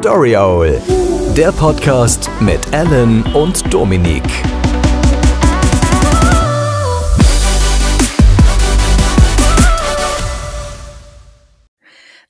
[0.00, 0.80] Story Owl,
[1.36, 4.22] der Podcast mit Alan und Dominik.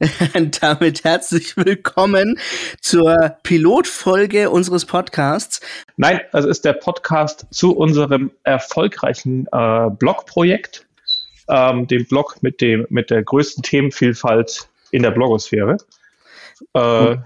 [0.61, 2.41] Damit herzlich willkommen
[2.81, 5.61] zur Pilotfolge unseres Podcasts.
[5.97, 10.89] Nein, das ist der Podcast zu unserem erfolgreichen äh, Blogprojekt,
[11.49, 15.77] ähm, dem Blog mit, dem, mit der größten Themenvielfalt in der Blogosphäre.
[16.75, 17.17] Äh,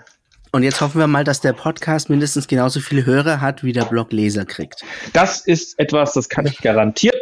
[0.54, 3.86] und jetzt hoffen wir mal, dass der Podcast mindestens genauso viele Hörer hat, wie der
[3.86, 4.84] Blog Leser kriegt.
[5.12, 7.18] Das ist etwas, das kann ich garantieren,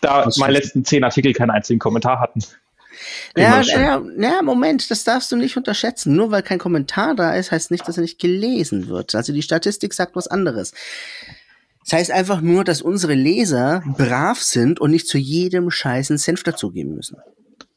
[0.00, 2.40] da meine letzten zehn Artikel keinen einzigen Kommentar hatten.
[3.36, 6.16] Ja, ja, ja, Moment, das darfst du nicht unterschätzen.
[6.16, 9.14] Nur weil kein Kommentar da ist, heißt nicht, dass er nicht gelesen wird.
[9.14, 10.72] Also die Statistik sagt was anderes.
[11.84, 16.42] Das heißt einfach nur, dass unsere Leser brav sind und nicht zu jedem scheißen Senf
[16.42, 17.18] dazugeben müssen.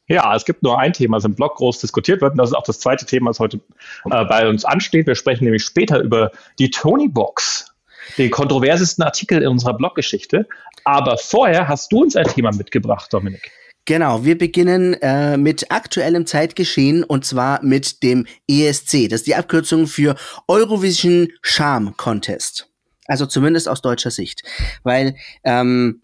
[0.08, 2.56] Ja, es gibt nur ein Thema, das im Blog groß diskutiert wird, und das ist
[2.56, 3.62] auch das zweite Thema, das heute
[4.10, 5.08] äh, bei uns ansteht.
[5.08, 7.74] Wir sprechen nämlich später über die Tony Box,
[8.18, 10.48] den kontroversesten Artikel in unserer Bloggeschichte.
[10.84, 13.52] Aber vorher hast du uns ein Thema mitgebracht, Dominik.
[13.86, 19.10] Genau, wir beginnen äh, mit aktuellem Zeitgeschehen und zwar mit dem ESC.
[19.10, 20.16] Das ist die Abkürzung für
[20.48, 22.70] Eurovision Charm Contest.
[23.08, 24.44] Also zumindest aus deutscher Sicht.
[24.84, 26.02] Weil ähm,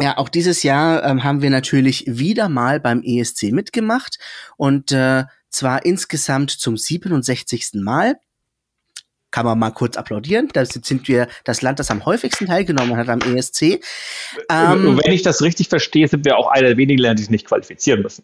[0.00, 4.18] ja, auch dieses Jahr ähm, haben wir natürlich wieder mal beim ESC mitgemacht
[4.56, 7.74] und äh, zwar insgesamt zum 67.
[7.74, 8.16] Mal.
[9.30, 10.48] Kann man mal kurz applaudieren.
[10.52, 13.80] Da sind wir das Land, das am häufigsten teilgenommen hat am ESC.
[14.48, 17.30] Ähm, wenn ich das richtig verstehe, sind wir auch einer der wenigen Länder, die sich
[17.30, 18.22] nicht qualifizieren müssen.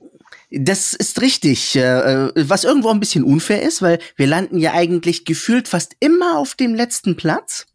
[0.52, 5.24] Das ist richtig, äh, was irgendwo ein bisschen unfair ist, weil wir landen ja eigentlich
[5.24, 7.66] gefühlt fast immer auf dem letzten Platz.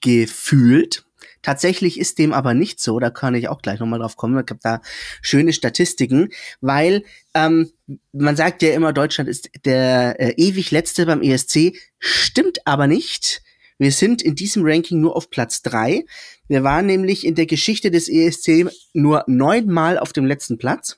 [0.00, 1.03] Gefühlt.
[1.44, 4.42] Tatsächlich ist dem aber nicht so, da kann ich auch gleich nochmal drauf kommen.
[4.42, 4.80] Ich habe da
[5.20, 6.30] schöne Statistiken,
[6.62, 7.70] weil ähm,
[8.12, 13.42] man sagt ja immer, Deutschland ist der äh, ewig letzte beim ESC, stimmt aber nicht.
[13.76, 16.06] Wir sind in diesem Ranking nur auf Platz drei.
[16.48, 20.96] Wir waren nämlich in der Geschichte des ESC nur neunmal auf dem letzten Platz.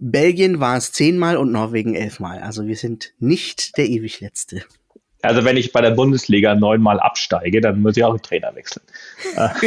[0.00, 2.40] Belgien war es zehnmal und Norwegen elfmal.
[2.40, 4.64] Also wir sind nicht der ewig letzte.
[5.24, 8.84] Also wenn ich bei der Bundesliga neunmal absteige, dann muss ich auch einen Trainer wechseln.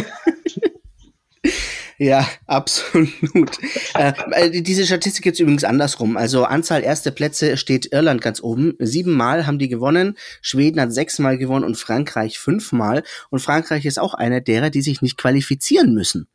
[2.00, 3.58] Ja, absolut.
[3.96, 6.16] äh, diese Statistik jetzt übrigens andersrum.
[6.16, 8.76] Also Anzahl erste Plätze steht Irland ganz oben.
[8.78, 10.16] Siebenmal haben die gewonnen.
[10.42, 13.02] Schweden hat sechsmal gewonnen und Frankreich fünfmal.
[13.32, 16.28] Und Frankreich ist auch einer derer, die sich nicht qualifizieren müssen.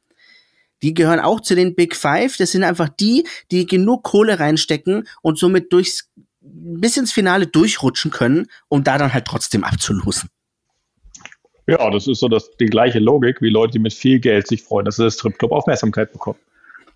[0.83, 2.37] Die gehören auch zu den Big Five.
[2.39, 6.11] Das sind einfach die, die genug Kohle reinstecken und somit durchs
[6.43, 10.29] bis ins Finale durchrutschen können, um da dann halt trotzdem abzulosen.
[11.67, 14.63] Ja, das ist so das, die gleiche Logik, wie Leute, die mit viel Geld sich
[14.63, 16.39] freuen, dass sie das Stripclub Aufmerksamkeit bekommen.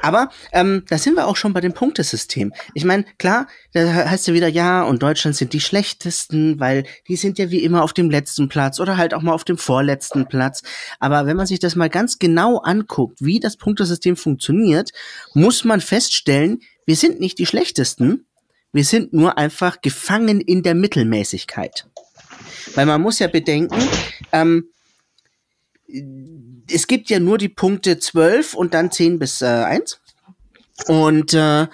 [0.01, 2.53] Aber ähm, da sind wir auch schon bei dem Punktesystem.
[2.73, 7.15] Ich meine, klar, da heißt ja wieder, ja, und Deutschland sind die schlechtesten, weil die
[7.15, 10.27] sind ja wie immer auf dem letzten Platz oder halt auch mal auf dem vorletzten
[10.27, 10.63] Platz.
[10.99, 14.91] Aber wenn man sich das mal ganz genau anguckt, wie das Punktesystem funktioniert,
[15.33, 18.25] muss man feststellen, wir sind nicht die schlechtesten,
[18.71, 21.87] wir sind nur einfach gefangen in der Mittelmäßigkeit.
[22.75, 23.81] Weil man muss ja bedenken,
[24.31, 24.69] ähm,
[26.69, 29.99] es gibt ja nur die Punkte 12 und dann 10 bis äh, 1.
[30.87, 31.67] Und äh,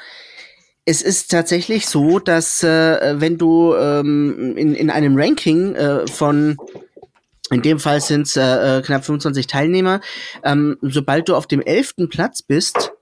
[0.86, 6.58] es ist tatsächlich so, dass äh, wenn du ähm, in, in einem Ranking äh, von
[7.50, 10.00] in dem Fall sind es äh, äh, knapp 25 Teilnehmer.
[10.44, 12.94] Ähm, sobald du auf dem elften Platz bist,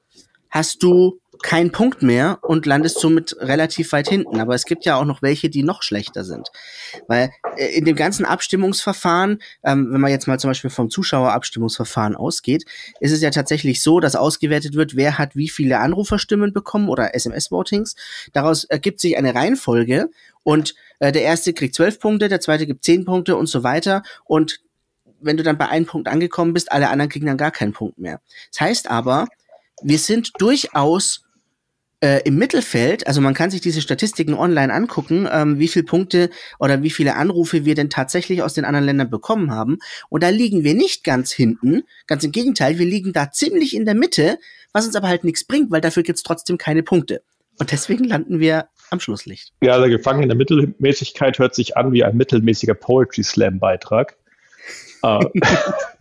[0.49, 4.39] hast du keinen Punkt mehr und landest somit relativ weit hinten.
[4.39, 6.49] Aber es gibt ja auch noch welche, die noch schlechter sind.
[7.07, 12.15] Weil äh, in dem ganzen Abstimmungsverfahren, ähm, wenn man jetzt mal zum Beispiel vom Zuschauerabstimmungsverfahren
[12.15, 12.65] ausgeht,
[12.99, 17.15] ist es ja tatsächlich so, dass ausgewertet wird, wer hat wie viele Anruferstimmen bekommen oder
[17.15, 17.95] SMS-Votings.
[18.33, 20.09] Daraus ergibt sich eine Reihenfolge
[20.43, 24.03] und äh, der erste kriegt zwölf Punkte, der zweite gibt zehn Punkte und so weiter.
[24.25, 24.61] Und
[25.21, 27.97] wenn du dann bei einem Punkt angekommen bist, alle anderen kriegen dann gar keinen Punkt
[27.97, 28.21] mehr.
[28.51, 29.27] Das heißt aber,
[29.81, 31.23] wir sind durchaus
[32.01, 36.29] äh, im Mittelfeld, also man kann sich diese Statistiken online angucken, ähm, wie viele Punkte
[36.57, 39.79] oder wie viele Anrufe wir denn tatsächlich aus den anderen Ländern bekommen haben.
[40.09, 43.85] Und da liegen wir nicht ganz hinten, ganz im Gegenteil, wir liegen da ziemlich in
[43.85, 44.39] der Mitte,
[44.71, 47.21] was uns aber halt nichts bringt, weil dafür gibt's trotzdem keine Punkte.
[47.59, 49.51] Und deswegen landen wir am Schlusslicht.
[49.61, 54.15] Ja, der Gefangene der Mittelmäßigkeit hört sich an wie ein mittelmäßiger Poetry Slam Beitrag.
[55.03, 55.25] Äh,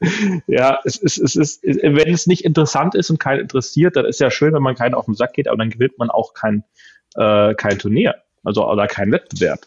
[0.46, 4.20] ja, es ist, es ist, wenn es nicht interessant ist und keinen interessiert, dann ist
[4.20, 6.64] ja schön, wenn man keinen auf den Sack geht, aber dann gewinnt man auch kein,
[7.16, 9.60] äh, kein Turnier, also oder keinen Wettbewerb.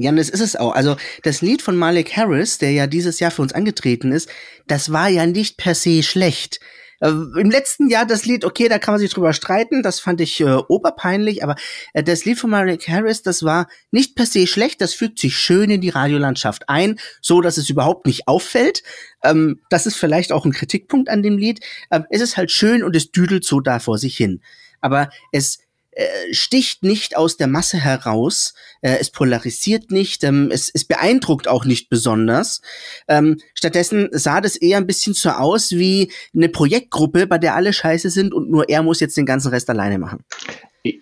[0.00, 0.74] Ja, das ist es auch.
[0.74, 4.30] Also das Lied von Malik Harris, der ja dieses Jahr für uns angetreten ist,
[4.68, 6.60] das war ja nicht per se schlecht.
[7.00, 10.20] Äh, Im letzten Jahr das Lied, okay, da kann man sich drüber streiten, das fand
[10.20, 11.56] ich äh, oberpeinlich, aber
[11.92, 15.36] äh, das Lied von Mariah Harris, das war nicht per se schlecht, das fügt sich
[15.36, 18.82] schön in die Radiolandschaft ein, so dass es überhaupt nicht auffällt.
[19.22, 21.60] Ähm, das ist vielleicht auch ein Kritikpunkt an dem Lied.
[21.90, 24.40] Ähm, es ist halt schön und es düdelt so da vor sich hin.
[24.80, 25.58] Aber es
[25.98, 31.48] äh, sticht nicht aus der Masse heraus, äh, es polarisiert nicht, ähm, es, es beeindruckt
[31.48, 32.62] auch nicht besonders.
[33.08, 37.72] Ähm, stattdessen sah das eher ein bisschen so aus wie eine Projektgruppe, bei der alle
[37.72, 40.24] scheiße sind und nur er muss jetzt den ganzen Rest alleine machen.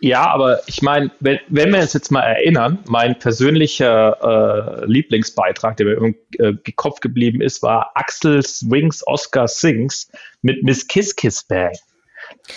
[0.00, 5.76] Ja, aber ich meine, wenn, wenn wir uns jetzt mal erinnern, mein persönlicher äh, Lieblingsbeitrag,
[5.76, 10.10] der mir äh, im Kopf geblieben ist, war Axel Swings Oscar Sings
[10.40, 11.72] mit Miss Kiss Kiss Bang.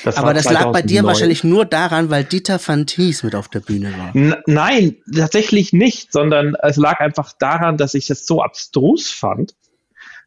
[0.03, 0.53] Das Aber das 2009.
[0.53, 4.15] lag bei dir wahrscheinlich nur daran, weil Dieter Van Thies mit auf der Bühne war.
[4.15, 9.55] N nein, tatsächlich nicht, sondern es lag einfach daran, dass ich es so abstrus fand,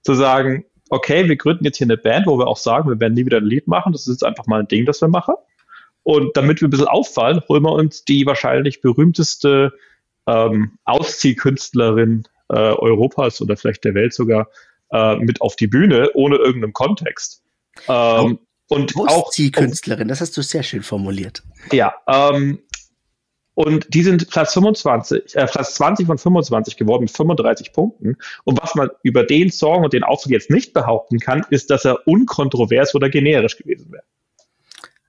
[0.02, 3.14] zu sagen, okay, wir gründen jetzt hier eine Band, wo wir auch sagen, wir werden
[3.14, 5.34] nie wieder ein Lied machen, das ist jetzt einfach mal ein Ding, das wir machen.
[6.02, 9.72] Und damit wir ein bisschen auffallen, holen wir uns die wahrscheinlich berühmteste
[10.26, 14.48] ähm, Ausziehkünstlerin äh, Europas oder vielleicht der Welt sogar
[14.90, 17.42] äh, mit auf die Bühne, ohne irgendeinen Kontext.
[17.88, 18.38] Ähm,
[18.72, 21.42] und auch Künstlerin, das hast du sehr schön formuliert.
[21.72, 22.58] Ja, ähm,
[23.54, 28.16] und die sind Platz 25, äh, Platz 20 von 25 geworden mit 35 Punkten.
[28.44, 31.84] Und was man über den Song und den Auftritt jetzt nicht behaupten kann, ist, dass
[31.84, 34.04] er unkontrovers oder generisch gewesen wäre.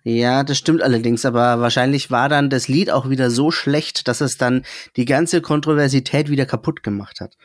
[0.03, 4.19] Ja, das stimmt allerdings, aber wahrscheinlich war dann das Lied auch wieder so schlecht, dass
[4.19, 4.65] es dann
[4.97, 7.37] die ganze Kontroversität wieder kaputt gemacht hat.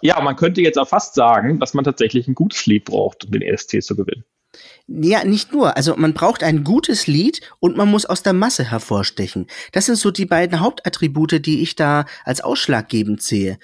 [0.00, 3.32] Ja, man könnte jetzt auch fast sagen, dass man tatsächlich ein gutes Lied braucht, um
[3.32, 4.24] den ESC zu gewinnen.
[4.86, 5.76] Ja, nicht nur.
[5.76, 9.46] Also man braucht ein gutes Lied und man muss aus der Masse hervorstechen.
[9.72, 13.58] Das sind so die beiden Hauptattribute, die ich da als ausschlaggebend sehe.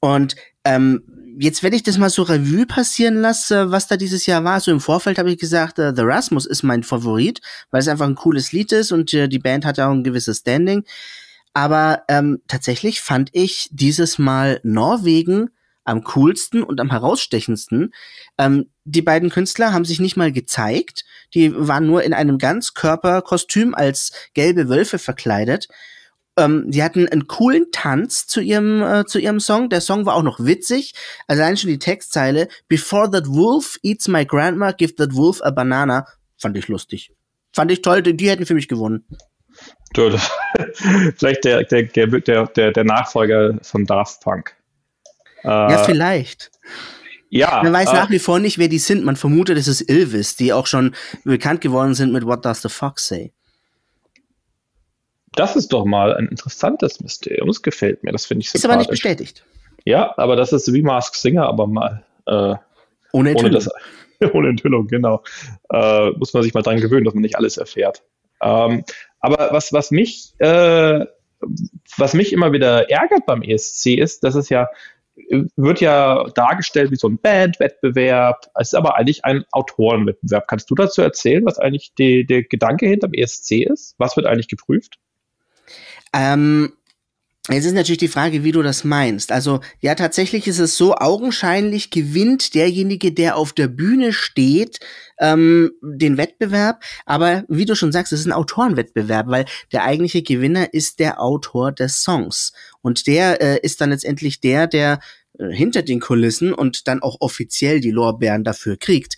[0.00, 1.02] Und ähm,
[1.38, 4.70] jetzt, wenn ich das mal so Revue passieren lasse, was da dieses Jahr war, so
[4.70, 7.40] im Vorfeld habe ich gesagt, uh, The Rasmus ist mein Favorit,
[7.70, 10.04] weil es einfach ein cooles Lied ist und uh, die Band hat ja auch ein
[10.04, 10.84] gewisses Standing.
[11.52, 15.50] Aber ähm, tatsächlich fand ich dieses Mal Norwegen
[15.88, 17.94] am coolsten und am herausstechendsten.
[18.36, 21.04] Ähm, die beiden Künstler haben sich nicht mal gezeigt.
[21.34, 25.68] Die waren nur in einem Ganzkörperkostüm als gelbe Wölfe verkleidet.
[26.36, 29.70] Ähm, die hatten einen coolen Tanz zu ihrem, äh, zu ihrem Song.
[29.70, 30.94] Der Song war auch noch witzig.
[31.26, 36.06] Allein schon die Textzeile Before that wolf eats my grandma, give that wolf a banana.
[36.36, 37.12] Fand ich lustig.
[37.52, 38.02] Fand ich toll.
[38.02, 39.04] Die hätten für mich gewonnen.
[41.16, 44.54] Vielleicht der, der, der, der, der Nachfolger von Daft Punk.
[45.44, 46.50] Ja, äh, vielleicht.
[47.30, 47.62] Ja.
[47.62, 49.04] Man weiß äh, nach wie vor nicht, wer die sind.
[49.04, 50.94] Man vermutet, es ist Ilvis, die auch schon
[51.24, 53.32] bekannt geworden sind mit What Does the Fox Say?
[55.32, 57.48] Das ist doch mal ein interessantes Mysterium.
[57.48, 58.12] Das gefällt mir.
[58.12, 59.44] Das finde ich Ist aber nicht bestätigt.
[59.84, 62.54] Ja, aber das ist wie Mask Singer, aber mal äh,
[63.12, 63.44] ohne Enthüllung.
[63.44, 63.70] Ohne, das,
[64.34, 65.22] ohne Enthüllung, genau.
[65.72, 68.02] Äh, muss man sich mal dran gewöhnen, dass man nicht alles erfährt.
[68.40, 68.84] Ähm,
[69.20, 71.04] aber was, was mich, äh,
[71.96, 74.68] was mich immer wieder ärgert beim ESC ist, dass es ja
[75.56, 78.46] wird ja dargestellt wie so ein Bandwettbewerb.
[78.54, 80.48] Es ist aber eigentlich ein Autorenwettbewerb.
[80.48, 83.94] Kannst du dazu erzählen, was eigentlich die, der Gedanke hinter dem ESC ist?
[83.98, 84.98] Was wird eigentlich geprüft?
[86.14, 86.72] Ähm,
[87.50, 89.32] Jetzt ist natürlich die Frage, wie du das meinst.
[89.32, 94.80] Also ja, tatsächlich ist es so, augenscheinlich gewinnt derjenige, der auf der Bühne steht,
[95.18, 96.82] ähm, den Wettbewerb.
[97.06, 101.22] Aber wie du schon sagst, es ist ein Autorenwettbewerb, weil der eigentliche Gewinner ist der
[101.22, 102.52] Autor des Songs.
[102.82, 105.00] Und der äh, ist dann letztendlich der, der
[105.38, 109.16] äh, hinter den Kulissen und dann auch offiziell die Lorbeeren dafür kriegt.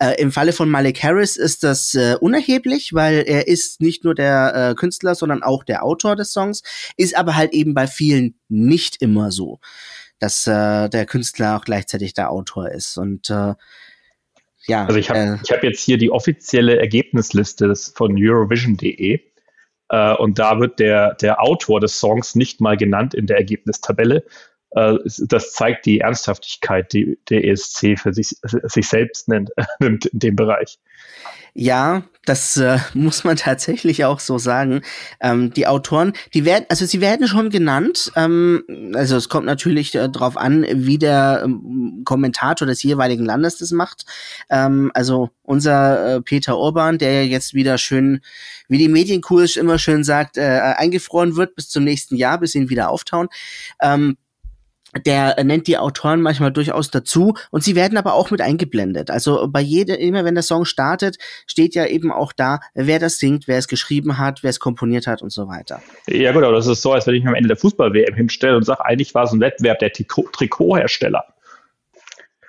[0.00, 4.14] Äh, Im Falle von Malik Harris ist das äh, unerheblich, weil er ist nicht nur
[4.14, 6.62] der äh, Künstler, sondern auch der Autor des Songs,
[6.96, 9.60] ist aber halt eben bei vielen nicht immer so,
[10.18, 12.96] dass äh, der Künstler auch gleichzeitig der Autor ist.
[12.96, 13.54] Und äh,
[14.66, 14.86] ja.
[14.86, 19.20] Also ich habe äh, ich hab jetzt hier die offizielle Ergebnisliste von Eurovision.de.
[19.92, 24.18] Uh, und da wird der, der Autor des Songs nicht mal genannt in der Ergebnistabelle,
[24.18, 24.22] äh,
[24.72, 29.50] das zeigt die Ernsthaftigkeit, die der ESC für sich, sich selbst nennt,
[29.80, 30.78] nimmt in dem Bereich.
[31.52, 34.82] Ja, das äh, muss man tatsächlich auch so sagen.
[35.20, 38.12] Ähm, die Autoren, die werden, also sie werden schon genannt.
[38.14, 43.58] Ähm, also es kommt natürlich äh, darauf an, wie der ähm, Kommentator des jeweiligen Landes
[43.58, 44.04] das macht.
[44.48, 48.20] Ähm, also unser äh, Peter Urban, der jetzt wieder schön,
[48.68, 52.70] wie die Medienkuh immer schön sagt, äh, eingefroren wird bis zum nächsten Jahr, bis ihn
[52.70, 53.28] wieder auftauen.
[55.06, 59.10] Der nennt die Autoren manchmal durchaus dazu und sie werden aber auch mit eingeblendet.
[59.10, 61.16] Also bei jeder, immer wenn der Song startet,
[61.46, 65.06] steht ja eben auch da, wer das singt, wer es geschrieben hat, wer es komponiert
[65.06, 65.80] hat und so weiter.
[66.08, 68.56] Ja gut, aber das ist so, als wenn ich mir am Ende der Fußball-WM hinstelle
[68.56, 71.24] und sage, eigentlich war es ein Wettbewerb der Trikot Trikothersteller.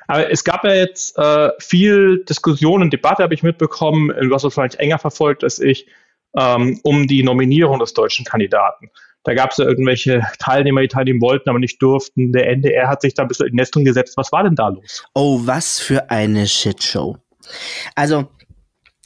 [0.07, 4.79] Aber es gab ja jetzt äh, viel Diskussion und Debatte, habe ich mitbekommen, was wahrscheinlich
[4.79, 5.87] enger verfolgt als ich,
[6.35, 8.89] ähm, um die Nominierung des deutschen Kandidaten.
[9.23, 12.31] Da gab es ja irgendwelche Teilnehmer, die teilnehmen wollten, aber nicht durften.
[12.31, 14.17] Der NDR hat sich da ein bisschen in Nestung gesetzt.
[14.17, 15.03] Was war denn da los?
[15.13, 17.17] Oh, was für eine Shitshow.
[17.95, 18.29] Also,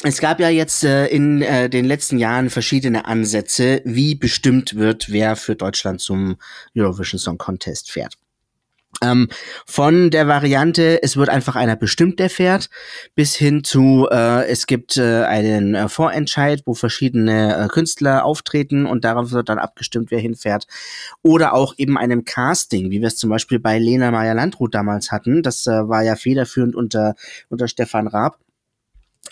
[0.03, 5.11] es gab ja jetzt äh, in äh, den letzten Jahren verschiedene Ansätze, wie bestimmt wird,
[5.11, 6.37] wer für Deutschland zum
[6.75, 8.15] Eurovision Song Contest fährt.
[9.01, 9.27] Ähm,
[9.65, 12.69] von der Variante, es wird einfach einer bestimmt, der fährt,
[13.13, 18.85] bis hin zu, äh, es gibt äh, einen äh, Vorentscheid, wo verschiedene äh, Künstler auftreten
[18.85, 20.67] und darauf wird dann abgestimmt, wer hinfährt.
[21.21, 25.43] Oder auch eben einem Casting, wie wir es zum Beispiel bei Lena Meyer-Landrut damals hatten.
[25.43, 27.15] Das äh, war ja federführend unter,
[27.49, 28.39] unter Stefan Raab.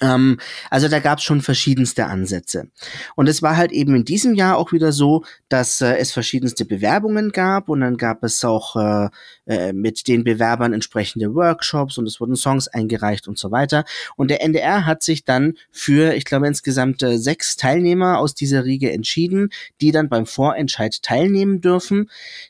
[0.01, 0.39] Ähm,
[0.69, 2.67] also da gab es schon verschiedenste Ansätze.
[3.15, 6.65] Und es war halt eben in diesem Jahr auch wieder so, dass äh, es verschiedenste
[6.65, 9.09] Bewerbungen gab und dann gab es auch äh,
[9.45, 13.83] äh, mit den Bewerbern entsprechende Workshops und es wurden Songs eingereicht und so weiter.
[14.15, 18.63] Und der NDR hat sich dann für, ich glaube, insgesamt äh, sechs Teilnehmer aus dieser
[18.63, 19.49] Riege entschieden,
[19.81, 22.09] die dann beim Vorentscheid teilnehmen dürfen.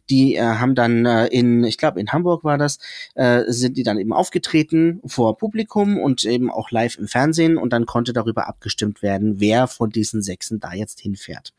[0.10, 2.80] Die äh, haben dann äh, in, ich glaube, in Hamburg war das,
[3.16, 7.74] äh, sind die dann eben aufgetreten vor Publikum und eben auch live im Fernsehen und
[7.74, 11.54] dann konnte darüber abgestimmt werden, wer von diesen Sechsen da jetzt hinfährt.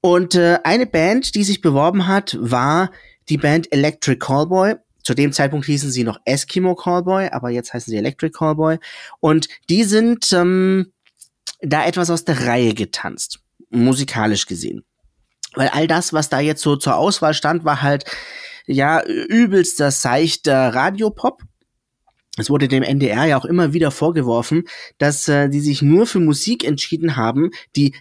[0.00, 2.90] Und äh, eine Band, die sich beworben hat, war
[3.30, 4.74] die Band Electric Callboy.
[5.02, 8.78] Zu dem Zeitpunkt hießen sie noch Eskimo Callboy, aber jetzt heißen sie Electric Callboy.
[9.20, 10.92] Und die sind ähm,
[11.62, 14.84] da etwas aus der Reihe getanzt, musikalisch gesehen.
[15.54, 18.04] Weil all das, was da jetzt so zur Auswahl stand, war halt
[18.66, 21.42] ja übelster seichter Radiopop
[22.36, 24.64] es wurde dem NDR ja auch immer wieder vorgeworfen,
[24.98, 27.94] dass äh, die sich nur für Musik entschieden haben, die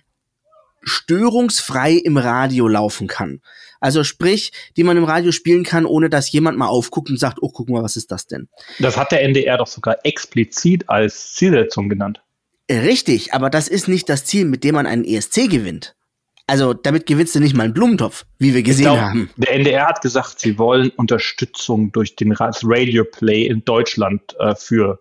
[0.82, 3.42] störungsfrei im Radio laufen kann.
[3.80, 7.40] Also sprich, die man im Radio spielen kann, ohne dass jemand mal aufguckt und sagt,
[7.42, 8.50] oh, guck mal, was ist das denn?
[8.80, 12.22] Das hat der NDR doch sogar explizit als Zielsetzung genannt.
[12.70, 15.96] Richtig, aber das ist nicht das Ziel, mit dem man einen ESC gewinnt.
[16.46, 19.30] Also damit gewinnst du nicht mal einen Blumentopf, wie wir gesehen glaub, haben.
[19.38, 25.00] Der NDR hat gesagt, sie wollen Unterstützung durch den Radio Play in Deutschland äh, für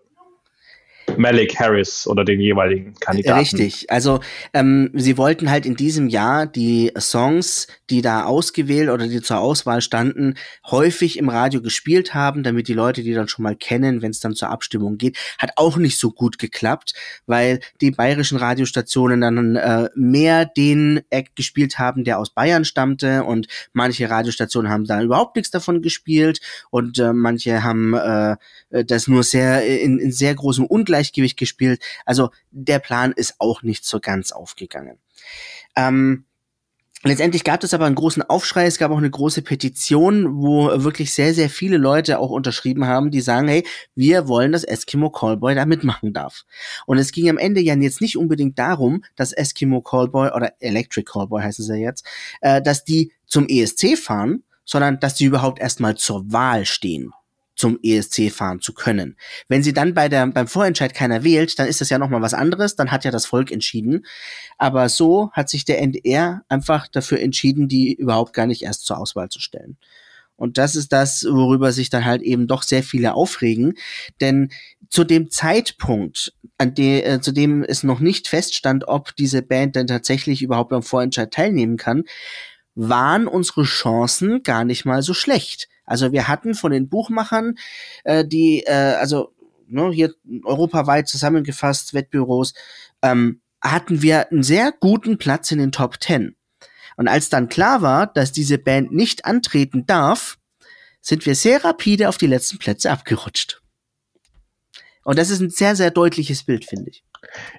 [1.19, 3.39] Malik Harris oder den jeweiligen Kandidaten.
[3.39, 3.91] Richtig.
[3.91, 4.21] Also
[4.53, 9.39] ähm, sie wollten halt in diesem Jahr die Songs, die da ausgewählt oder die zur
[9.39, 10.35] Auswahl standen,
[10.65, 14.21] häufig im Radio gespielt haben, damit die Leute die dann schon mal kennen, wenn es
[14.21, 15.17] dann zur Abstimmung geht.
[15.37, 16.93] Hat auch nicht so gut geklappt,
[17.25, 23.25] weil die bayerischen Radiostationen dann äh, mehr den Act gespielt haben, der aus Bayern stammte
[23.25, 28.37] und manche Radiostationen haben da überhaupt nichts davon gespielt und äh, manche haben äh,
[28.69, 31.81] das nur sehr in, in sehr großem Ungleich Ungleichgewicht gespielt.
[32.05, 34.97] Also der Plan ist auch nicht so ganz aufgegangen.
[35.75, 36.25] Ähm,
[37.05, 41.13] Letztendlich gab es aber einen großen Aufschrei, es gab auch eine große Petition, wo wirklich
[41.13, 45.55] sehr, sehr viele Leute auch unterschrieben haben, die sagen, hey, wir wollen, dass Eskimo Callboy
[45.55, 46.43] da mitmachen darf.
[46.85, 51.05] Und es ging am Ende ja jetzt nicht unbedingt darum, dass Eskimo Callboy oder Electric
[51.09, 52.05] Callboy heißen sie jetzt,
[52.41, 57.13] äh, dass die zum ESC fahren, sondern dass die überhaupt erstmal zur Wahl stehen
[57.59, 59.17] zum ESC fahren zu können.
[59.49, 62.33] Wenn sie dann bei der, beim Vorentscheid keiner wählt, dann ist das ja nochmal was
[62.33, 64.05] anderes, dann hat ja das Volk entschieden.
[64.57, 68.97] Aber so hat sich der NDR einfach dafür entschieden, die überhaupt gar nicht erst zur
[68.97, 69.77] Auswahl zu stellen.
[70.37, 73.73] Und das ist das, worüber sich dann halt eben doch sehr viele aufregen.
[74.21, 74.51] Denn
[74.87, 79.75] zu dem Zeitpunkt, an de, äh, zu dem es noch nicht feststand, ob diese Band
[79.75, 82.05] dann tatsächlich überhaupt am Vorentscheid teilnehmen kann,
[82.79, 85.67] waren unsere Chancen gar nicht mal so schlecht.
[85.85, 87.55] Also wir hatten von den Buchmachern,
[88.05, 89.33] äh, die, äh, also
[89.67, 90.13] ne, hier
[90.45, 92.53] europaweit zusammengefasst, Wettbüros,
[93.01, 96.35] ähm, hatten wir einen sehr guten Platz in den Top Ten.
[96.95, 100.37] Und als dann klar war, dass diese Band nicht antreten darf,
[101.01, 103.61] sind wir sehr rapide auf die letzten Plätze abgerutscht.
[105.03, 107.03] Und das ist ein sehr, sehr deutliches Bild, finde ich.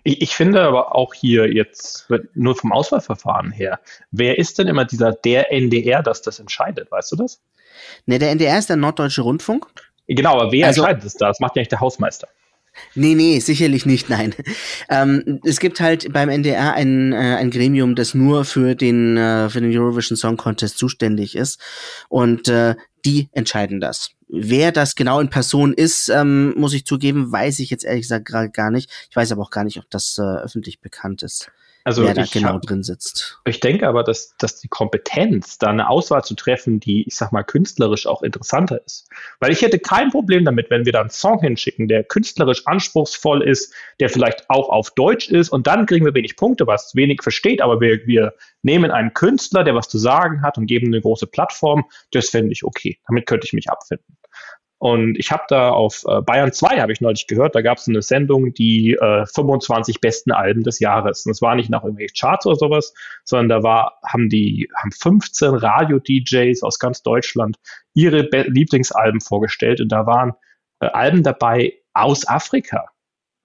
[0.04, 0.20] Ich.
[0.22, 5.12] Ich finde aber auch hier jetzt, nur vom Auswahlverfahren her, wer ist denn immer dieser
[5.12, 7.40] der NDR, dass das entscheidet, weißt du das?
[8.06, 9.66] Ne, der NDR ist der Norddeutsche Rundfunk.
[10.06, 11.28] Genau, aber wer also, entscheidet es da?
[11.28, 12.28] Das macht ja nicht der Hausmeister.
[12.94, 14.34] Nee, nee, sicherlich nicht, nein.
[14.88, 19.50] Ähm, es gibt halt beim NDR ein, äh, ein Gremium, das nur für den, äh,
[19.50, 21.60] für den Eurovision Song Contest zuständig ist.
[22.08, 22.74] Und äh,
[23.04, 24.12] die entscheiden das.
[24.32, 28.26] Wer das genau in Person ist, ähm, muss ich zugeben, weiß ich jetzt ehrlich gesagt
[28.26, 28.90] gerade gar nicht.
[29.10, 31.50] Ich weiß aber auch gar nicht, ob das äh, öffentlich bekannt ist
[31.84, 33.40] also wer da genau hab, drin sitzt.
[33.46, 37.32] Ich denke aber, dass, dass die Kompetenz, da eine Auswahl zu treffen, die, ich sag
[37.32, 39.08] mal, künstlerisch auch interessanter ist.
[39.38, 43.42] Weil ich hätte kein Problem damit, wenn wir da einen Song hinschicken, der künstlerisch anspruchsvoll
[43.42, 47.22] ist, der vielleicht auch auf Deutsch ist und dann kriegen wir wenig Punkte, was wenig
[47.22, 51.00] versteht, aber wir, wir nehmen einen Künstler, der was zu sagen hat und geben eine
[51.00, 51.84] große Plattform.
[52.12, 52.98] Das fände ich okay.
[53.06, 54.16] Damit könnte ich mich abfinden.
[54.78, 57.86] Und ich habe da auf äh, Bayern 2, habe ich neulich gehört, da gab es
[57.86, 61.26] eine Sendung, die äh, 25 besten Alben des Jahres.
[61.26, 62.94] Und es war nicht nach irgendwelchen Charts oder sowas,
[63.24, 67.58] sondern da war, haben die, haben 15 Radio-DJs aus ganz Deutschland
[67.92, 69.82] ihre Be Lieblingsalben vorgestellt.
[69.82, 70.32] Und da waren
[70.80, 72.86] äh, Alben dabei aus Afrika.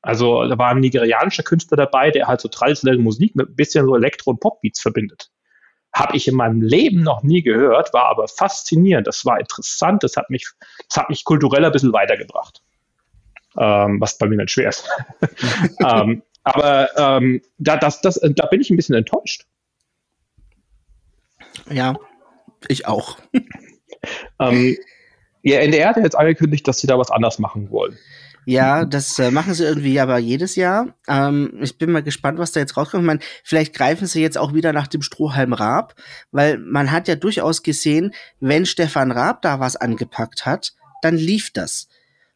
[0.01, 3.85] Also da war ein nigerianischer Künstler dabei, der halt so traditionelle Musik mit ein bisschen
[3.85, 5.31] so Elektro- und Popbeats verbindet.
[5.95, 9.07] Habe ich in meinem Leben noch nie gehört, war aber faszinierend.
[9.07, 10.45] Das war interessant, das hat mich,
[10.89, 12.61] das hat mich kulturell ein bisschen weitergebracht.
[13.57, 14.89] Ähm, was bei mir nicht schwer ist.
[15.79, 19.45] ähm, aber ähm, da, das, das, da bin ich ein bisschen enttäuscht.
[21.69, 21.95] Ja,
[22.67, 23.17] ich auch.
[24.39, 24.77] ähm,
[25.43, 27.97] ja, NDR hat jetzt angekündigt, dass sie da was anders machen wollen.
[28.45, 30.93] Ja, das äh, machen sie irgendwie aber jedes Jahr.
[31.07, 33.03] Ähm, ich bin mal gespannt, was da jetzt rauskommt.
[33.03, 35.95] Ich meine, vielleicht greifen sie jetzt auch wieder nach dem Strohhalm Raab,
[36.31, 41.51] weil man hat ja durchaus gesehen, wenn Stefan Raab da was angepackt hat, dann lief
[41.51, 41.87] das.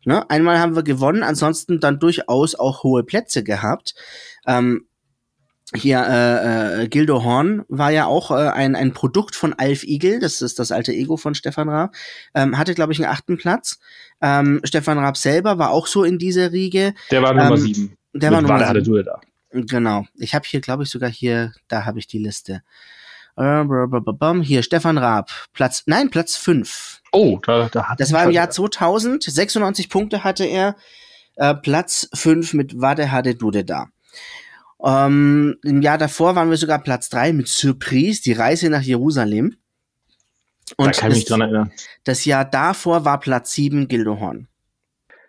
[0.06, 0.28] Ne?
[0.30, 3.94] Einmal haben wir gewonnen, ansonsten dann durchaus auch hohe Plätze gehabt.
[4.48, 4.89] Ähm,
[5.76, 10.20] hier äh, äh, Gildo Horn war ja auch äh, ein, ein Produkt von Alf Igel,
[10.20, 11.94] das ist das alte Ego von Stefan Raab,
[12.34, 13.80] ähm, hatte, glaube ich, einen achten Platz.
[14.22, 16.94] Ähm, Stefan Raab selber war auch so in dieser Riege.
[17.12, 17.98] Der war Nummer ähm, sieben.
[18.14, 18.84] Der war Nummer sieben.
[18.84, 19.22] Du da.
[19.52, 20.06] Genau.
[20.16, 22.64] Ich habe hier, glaube ich, sogar hier, da habe ich die Liste.
[23.38, 23.64] Äh,
[24.42, 27.02] hier, Stefan Raab, Platz, nein, Platz fünf.
[27.12, 30.76] Oh, da, da hat Das war im Jahr 2000, 96 Punkte hatte er,
[31.36, 33.88] äh, Platz fünf mit Wade Hade Dude da.
[34.84, 39.58] Ähm, Im Jahr davor waren wir sogar Platz drei mit Surprise, die Reise nach Jerusalem.
[40.78, 41.72] Und da kann ich mich dran erinnern.
[42.04, 44.48] Das Jahr davor war Platz sieben Gildo Horn.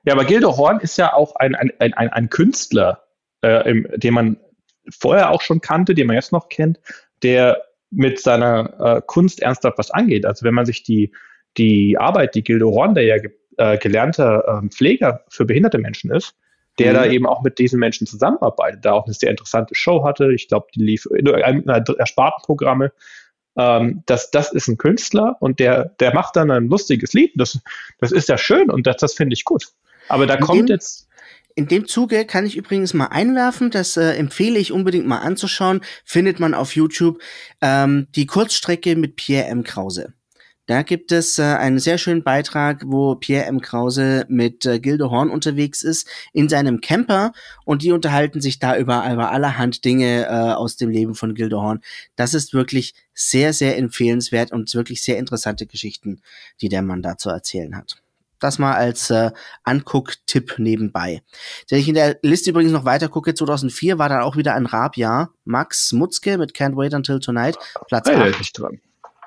[0.04, 3.04] Ja, aber Gildo Horn ist ja auch ein, ein, ein, ein Künstler,
[3.42, 4.36] äh, im, den man
[4.88, 6.78] vorher auch schon kannte, den man jetzt noch kennt,
[7.22, 10.24] der mit seiner äh, Kunst ernsthaft was angeht.
[10.24, 11.12] Also wenn man sich die,
[11.56, 13.16] die Arbeit, die Gildo Horn, der ja
[13.56, 16.34] äh, gelernter äh, Pfleger für behinderte Menschen ist,
[16.80, 16.96] der mhm.
[16.96, 20.32] da eben auch mit diesen Menschen zusammenarbeitet, da auch eine sehr interessante Show hatte.
[20.32, 22.92] Ich glaube, die lief in einer Spartenprogramme.
[23.56, 27.32] Ähm, das, das ist ein Künstler und der, der macht dann ein lustiges Lied.
[27.36, 27.58] Das,
[27.98, 29.66] das ist ja schön und das, das finde ich gut.
[30.08, 31.08] Aber da in kommt dem, jetzt.
[31.54, 35.82] In dem Zuge kann ich übrigens mal einwerfen, das äh, empfehle ich unbedingt mal anzuschauen.
[36.04, 37.20] Findet man auf YouTube
[37.60, 39.64] ähm, die Kurzstrecke mit Pierre M.
[39.64, 40.14] Krause.
[40.70, 43.60] Da gibt es äh, einen sehr schönen Beitrag, wo Pierre M.
[43.60, 47.32] Krause mit äh, Gilde Horn unterwegs ist in seinem Camper
[47.64, 51.60] und die unterhalten sich da über, über allerhand Dinge äh, aus dem Leben von Gilde
[51.60, 51.80] Horn.
[52.14, 56.22] Das ist wirklich sehr, sehr empfehlenswert und wirklich sehr interessante Geschichten,
[56.60, 57.96] die der Mann da zu erzählen hat.
[58.38, 59.32] Das mal als äh,
[59.64, 61.22] Anguck-Tipp nebenbei.
[61.68, 64.66] Wenn ich in der Liste übrigens noch weiter gucke, 2004 war dann auch wieder ein
[64.66, 65.34] Rabjahr.
[65.44, 68.62] Max Mutzke mit Can't Wait Until Tonight, Platz hey, 8.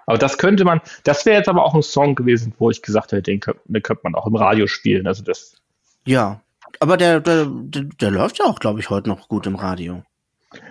[0.06, 3.12] Aber das könnte man, das wäre jetzt aber auch ein Song gewesen, wo ich gesagt
[3.12, 5.08] hätte, den könnte, den könnte man auch im Radio spielen.
[5.08, 5.56] Also das.
[6.06, 6.42] Ja,
[6.80, 10.04] aber der, der, der, der läuft ja auch, glaube ich, heute noch gut im Radio.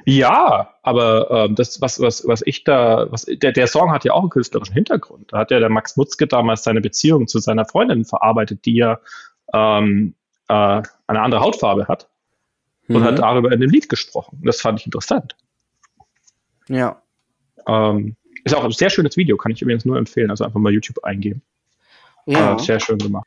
[0.05, 4.13] Ja, aber ähm, das, was, was, was ich da, was, der, der Song hat ja
[4.13, 5.33] auch einen künstlerischen Hintergrund.
[5.33, 9.01] Da hat ja der Max Mutzke damals seine Beziehung zu seiner Freundin verarbeitet, die ja
[9.53, 10.15] ähm,
[10.49, 12.09] äh, eine andere Hautfarbe hat.
[12.89, 13.05] Und mhm.
[13.05, 14.41] hat darüber in dem Lied gesprochen.
[14.45, 15.37] Das fand ich interessant.
[16.69, 17.01] Ja.
[17.67, 20.31] Ähm, ist auch ein sehr schönes Video, kann ich übrigens nur empfehlen.
[20.31, 21.43] Also einfach mal YouTube eingeben.
[22.27, 22.59] Ja.
[22.59, 23.27] Sehr schön gemacht.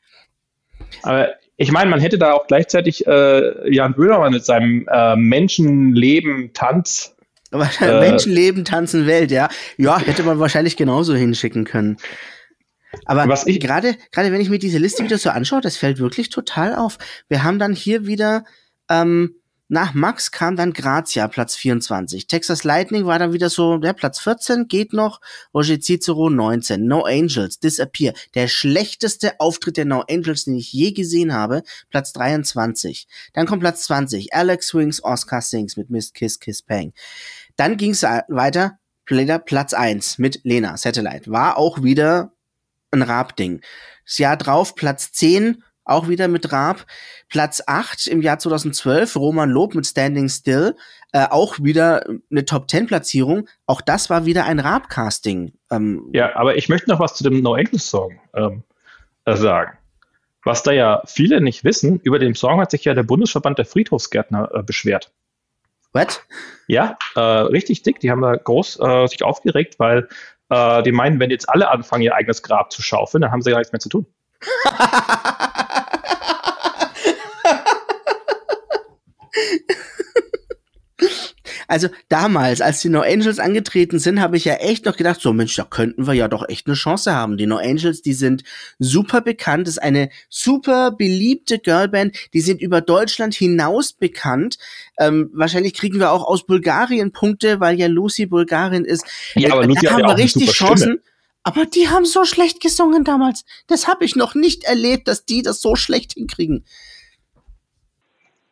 [1.03, 6.51] Aber ich meine, man hätte da auch gleichzeitig äh, Jan Böhmermann mit seinem äh, Menschenleben,
[6.53, 7.15] Tanz.
[7.51, 9.49] Äh, Menschenleben, Tanzen, Welt, ja.
[9.77, 11.97] Ja, hätte man wahrscheinlich genauso hinschicken können.
[13.05, 16.75] Aber gerade, gerade wenn ich mir diese Liste wieder so anschaue, das fällt wirklich total
[16.75, 16.97] auf.
[17.27, 18.45] Wir haben dann hier wieder
[18.89, 19.35] ähm,
[19.67, 22.27] nach Max kam dann Grazia, Platz 24.
[22.27, 25.21] Texas Lightning war dann wieder so, der Platz 14 geht noch.
[25.55, 26.85] Roger Cicero 19.
[26.85, 28.13] No Angels, Disappear.
[28.35, 31.63] Der schlechteste Auftritt der No Angels, den ich je gesehen habe.
[31.89, 33.07] Platz 23.
[33.33, 34.35] Dann kommt Platz 20.
[34.35, 36.93] Alex Swings, Oscar Sings mit Miss Kiss Kiss Pang.
[37.55, 38.77] Dann ging es weiter.
[39.45, 41.31] Platz 1 mit Lena, Satellite.
[41.31, 42.33] War auch wieder
[42.91, 43.61] ein Rap-Ding.
[44.05, 46.85] Das Jahr drauf Platz 10 auch wieder mit Raab.
[47.29, 50.75] Platz 8 im Jahr 2012, Roman Lob mit Standing Still,
[51.13, 53.47] äh, auch wieder eine Top-10-Platzierung.
[53.65, 55.53] Auch das war wieder ein Raab-Casting.
[55.71, 58.63] Ähm, ja, aber ich möchte noch was zu dem No Angels Song ähm,
[59.25, 59.77] äh, sagen.
[60.43, 63.65] Was da ja viele nicht wissen, über den Song hat sich ja der Bundesverband der
[63.65, 65.11] Friedhofsgärtner äh, beschwert.
[65.93, 66.23] What?
[66.67, 67.99] Ja, äh, richtig dick.
[67.99, 70.09] Die haben da groß äh, sich aufgeregt, weil
[70.49, 73.51] äh, die meinen, wenn jetzt alle anfangen, ihr eigenes Grab zu schaufeln, dann haben sie
[73.51, 74.05] gar nichts mehr zu tun.
[81.67, 85.33] Also damals, als die No Angels angetreten sind, habe ich ja echt noch gedacht, so
[85.33, 87.37] Mensch, da könnten wir ja doch echt eine Chance haben.
[87.37, 88.43] Die No Angels, die sind
[88.79, 94.57] super bekannt, ist eine super beliebte Girlband, die sind über Deutschland hinaus bekannt.
[94.99, 99.05] Ähm, wahrscheinlich kriegen wir auch aus Bulgarien Punkte, weil ja Lucy Bulgarin ist.
[99.35, 100.77] Ja, aber Äh, Lucy da haben ja wir richtig super Chancen.
[100.77, 100.99] Stimme.
[101.47, 103.45] Aber die haben so schlecht gesungen damals.
[103.67, 106.65] Das habe ich noch nicht erlebt, dass die das so schlecht hinkriegen.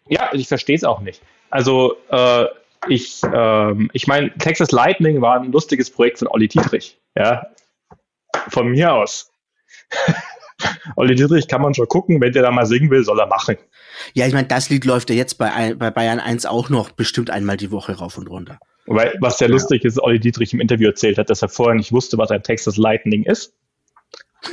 [0.07, 1.21] Ja, ich verstehe es auch nicht.
[1.49, 2.45] Also, äh,
[2.87, 6.99] ich, ähm, ich meine, Texas Lightning war ein lustiges Projekt von Olli Dietrich.
[7.17, 7.47] Ja,
[8.49, 9.31] von mir aus.
[10.95, 13.57] Olli Dietrich kann man schon gucken, wenn der da mal singen will, soll er machen.
[14.13, 17.29] Ja, ich meine, das Lied läuft ja jetzt bei, bei Bayern 1 auch noch bestimmt
[17.29, 18.59] einmal die Woche rauf und runter.
[18.85, 21.91] Weil, was sehr lustig ist, Olli Dietrich im Interview erzählt hat, dass er vorher nicht
[21.91, 23.55] wusste, was ein Texas Lightning ist.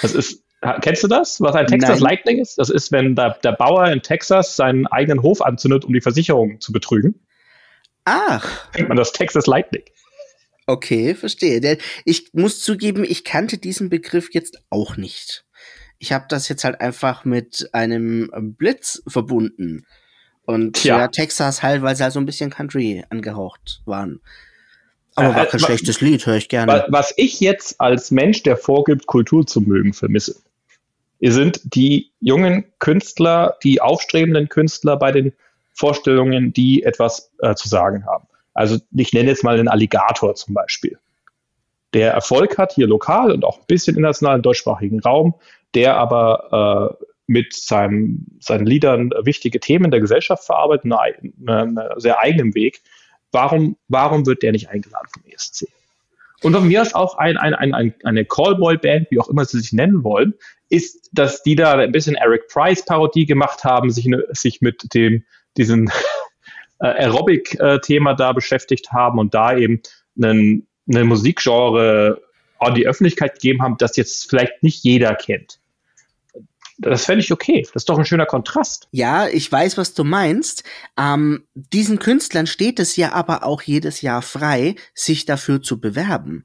[0.00, 0.44] Das ist,
[0.80, 2.10] kennst du das, was ein Texas Nein.
[2.10, 2.56] Lightning ist?
[2.56, 6.60] Das ist, wenn der, der Bauer in Texas seinen eigenen Hof anzündet, um die Versicherung
[6.60, 7.26] zu betrügen.
[8.04, 9.82] Ach, Nennt man das Texas Lightning.
[10.66, 11.78] okay, verstehe.
[12.04, 15.44] Ich muss zugeben, ich kannte diesen Begriff jetzt auch nicht.
[15.98, 19.86] Ich habe das jetzt halt einfach mit einem Blitz verbunden.
[20.44, 24.20] Und ja, Texas halt, weil sie halt so ein bisschen Country angehaucht waren.
[25.14, 26.84] Aber Äh, war äh, kein wa- schlechtes Lied, höre ich gerne.
[26.88, 30.34] Was ich jetzt als Mensch, der vorgibt, Kultur zu mögen, vermisse,
[31.20, 35.32] sind die jungen Künstler, die aufstrebenden Künstler bei den
[35.72, 38.26] Vorstellungen, die etwas äh, zu sagen haben.
[38.54, 40.98] Also ich nenne jetzt mal den Alligator zum Beispiel,
[41.94, 45.34] der Erfolg hat hier lokal und auch ein bisschen international im deutschsprachigen Raum,
[45.74, 52.54] der aber äh, mit seinem, seinen Liedern wichtige Themen der Gesellschaft verarbeitet, einen, sehr eigenen
[52.54, 52.82] Weg.
[53.30, 55.66] Warum, warum wird der nicht eingeladen vom ESC?
[56.42, 59.60] Und von mir aus auch ein, ein, ein, ein, eine Callboy-Band, wie auch immer sie
[59.60, 60.34] sich nennen wollen,
[60.68, 65.24] ist, dass die da ein bisschen Eric Price-Parodie gemacht haben, sich, sich mit dem,
[65.56, 65.88] diesen
[66.80, 69.82] äh, Aerobic-Thema da beschäftigt haben und da eben
[70.16, 72.20] einen, eine Musikgenre
[72.58, 75.58] an die Öffentlichkeit gegeben haben, das jetzt vielleicht nicht jeder kennt.
[76.78, 77.62] Das fände ich okay.
[77.62, 78.88] Das ist doch ein schöner Kontrast.
[78.90, 80.64] Ja, ich weiß, was du meinst.
[80.98, 86.44] Ähm, diesen Künstlern steht es ja aber auch jedes Jahr frei, sich dafür zu bewerben.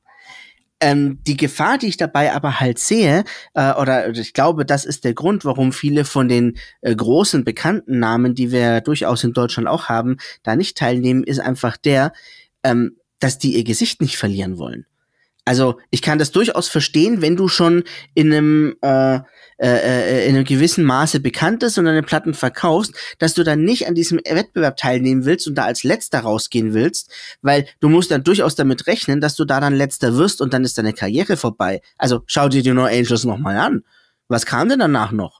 [0.79, 3.23] Ähm, die Gefahr, die ich dabei aber halt sehe,
[3.55, 7.99] äh, oder ich glaube, das ist der Grund, warum viele von den äh, großen bekannten
[7.99, 12.13] Namen, die wir durchaus in Deutschland auch haben, da nicht teilnehmen, ist einfach der,
[12.63, 14.85] ähm, dass die ihr Gesicht nicht verlieren wollen.
[15.47, 19.19] Also ich kann das durchaus verstehen, wenn du schon in einem äh,
[19.57, 23.87] äh, in einem gewissen Maße bekannt ist und deine Platten verkaufst, dass du dann nicht
[23.87, 28.25] an diesem Wettbewerb teilnehmen willst und da als Letzter rausgehen willst, weil du musst dann
[28.25, 31.79] durchaus damit rechnen, dass du da dann Letzter wirst und dann ist deine Karriere vorbei.
[31.97, 33.85] Also schau dir die No Angels nochmal an.
[34.27, 35.39] Was kam denn danach noch?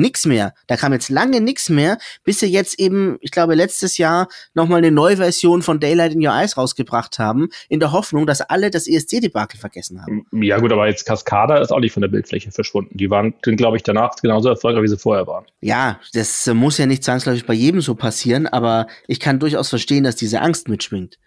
[0.00, 0.54] Nix mehr.
[0.66, 4.78] Da kam jetzt lange nix mehr, bis sie jetzt eben, ich glaube, letztes Jahr nochmal
[4.78, 8.70] eine neue Version von Daylight in Your Eyes rausgebracht haben, in der Hoffnung, dass alle
[8.70, 10.26] das ESC-Debakel vergessen haben.
[10.32, 12.96] Ja gut, aber jetzt Cascada ist auch nicht von der Bildfläche verschwunden.
[12.96, 15.44] Die waren, glaube ich, danach genauso erfolgreich, wie sie vorher waren.
[15.60, 19.68] Ja, das äh, muss ja nicht zwangsläufig bei jedem so passieren, aber ich kann durchaus
[19.68, 21.18] verstehen, dass diese Angst mitschwingt.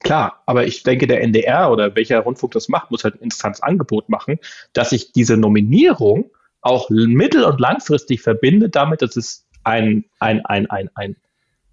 [0.00, 4.08] Klar, aber ich denke, der NDR oder welcher Rundfunk das macht, muss halt ein Instanzangebot
[4.08, 4.38] machen,
[4.72, 6.30] dass sich diese Nominierung
[6.62, 11.16] auch mittel- und langfristig verbindet damit, dass es ein, ein, ein, ein, ein,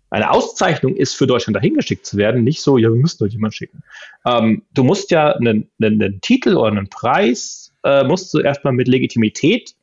[0.10, 2.44] eine Auszeichnung ist, für Deutschland dahingeschickt zu werden.
[2.44, 3.84] Nicht so, ja, wir müssen euch jemand schicken.
[4.26, 8.74] Ähm, du musst ja einen, einen, einen Titel oder einen Preis, äh, musst du erstmal
[8.74, 9.76] mit Legitimität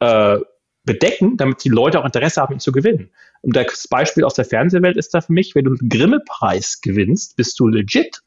[0.00, 0.38] äh,
[0.84, 3.10] bedecken, damit die Leute auch Interesse haben, ihn zu gewinnen.
[3.42, 7.36] Und das Beispiel aus der Fernsehwelt ist da für mich, wenn du einen Grimme-Preis gewinnst,
[7.36, 8.22] bist du legit.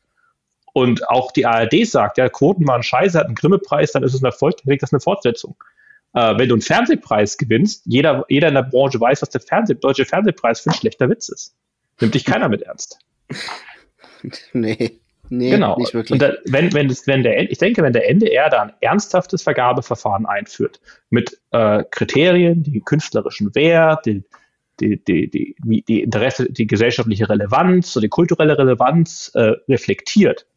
[0.73, 4.23] Und auch die ARD sagt, ja, Quoten waren scheiße, hat einen Grimme-Preis, dann ist es
[4.23, 5.55] ein Erfolg, dann kriegt das eine Fortsetzung.
[6.13, 9.75] Äh, wenn du einen Fernsehpreis gewinnst, jeder, jeder in der Branche weiß, was der Fernseh,
[9.75, 11.55] deutsche Fernsehpreis für ein schlechter Witz ist.
[11.99, 12.99] Nimmt dich keiner mit ernst.
[14.53, 15.77] Nee, nee, genau.
[15.77, 16.11] nicht wirklich.
[16.13, 19.43] Und da, wenn, wenn, das, wenn der, ich denke, wenn der NDR da ein ernsthaftes
[19.43, 24.23] Vergabeverfahren einführt, mit äh, Kriterien, die künstlerischen Wert, die,
[24.79, 30.47] die, die, die, die Interesse, die gesellschaftliche Relevanz und die kulturelle Relevanz äh, reflektiert,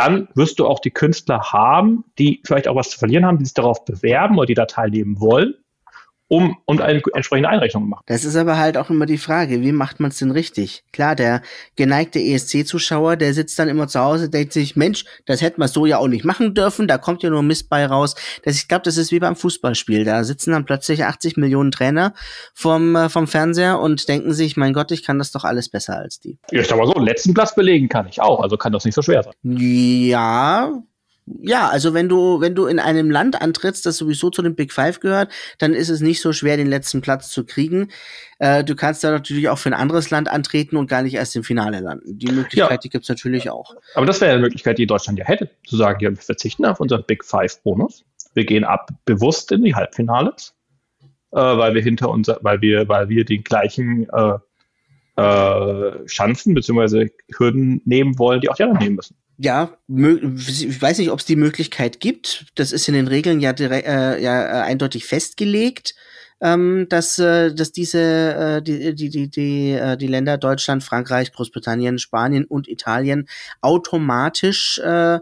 [0.00, 3.44] dann wirst du auch die Künstler haben, die vielleicht auch was zu verlieren haben, die
[3.44, 5.54] sich darauf bewerben oder die da teilnehmen wollen,
[6.30, 8.04] um und eine entsprechende Einrechnung machen.
[8.06, 10.84] Das ist aber halt auch immer die Frage, wie macht man es denn richtig?
[10.92, 11.42] Klar, der
[11.74, 15.86] geneigte ESC-Zuschauer, der sitzt dann immer zu Hause, denkt sich, Mensch, das hätten wir so
[15.86, 18.14] ja auch nicht machen dürfen, da kommt ja nur Mist bei raus.
[18.44, 20.04] Das, ich glaube, das ist wie beim Fußballspiel.
[20.04, 22.14] Da sitzen dann plötzlich 80 Millionen Trainer
[22.54, 25.98] vom, äh, vom Fernseher und denken sich, mein Gott, ich kann das doch alles besser
[25.98, 26.38] als die.
[26.52, 28.94] Ja, ich sag mal so, letzten Platz belegen kann ich auch, also kann das nicht
[28.94, 29.34] so schwer sein.
[29.42, 30.80] Ja,
[31.40, 34.72] ja, also wenn du, wenn du in einem Land antrittst, das sowieso zu den Big
[34.72, 37.88] Five gehört, dann ist es nicht so schwer, den letzten Platz zu kriegen.
[38.38, 41.36] Äh, du kannst da natürlich auch für ein anderes Land antreten und gar nicht erst
[41.36, 42.18] im Finale landen.
[42.18, 42.76] Die Möglichkeit, ja.
[42.76, 43.74] die gibt's natürlich auch.
[43.94, 46.80] Aber das wäre eine Möglichkeit, die Deutschland ja hätte, zu sagen, ja, wir verzichten auf
[46.80, 48.04] unseren Big Five Bonus.
[48.34, 50.54] Wir gehen ab bewusst in die Halbfinales,
[51.32, 54.38] äh, weil wir hinter unser, weil wir, weil wir den gleichen äh,
[55.16, 57.10] äh, Chancen bzw.
[57.36, 61.24] Hürden nehmen wollen, die auch die anderen nehmen müssen ja, ich weiß nicht, ob es
[61.24, 62.44] die Möglichkeit gibt.
[62.56, 65.94] Das ist in den Regeln ja, direkt, äh, ja äh, eindeutig festgelegt,
[66.42, 68.00] ähm, dass, äh, dass diese
[68.58, 73.28] äh, die, die, die, die, äh, die Länder Deutschland, Frankreich, Großbritannien, Spanien und Italien
[73.62, 75.20] automatisch äh,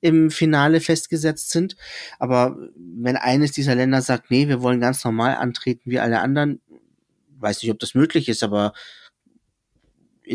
[0.00, 1.76] im Finale festgesetzt sind.
[2.18, 6.62] Aber wenn eines dieser Länder sagt, nee, wir wollen ganz normal antreten wie alle anderen,
[7.38, 8.72] weiß nicht, ob das möglich ist, aber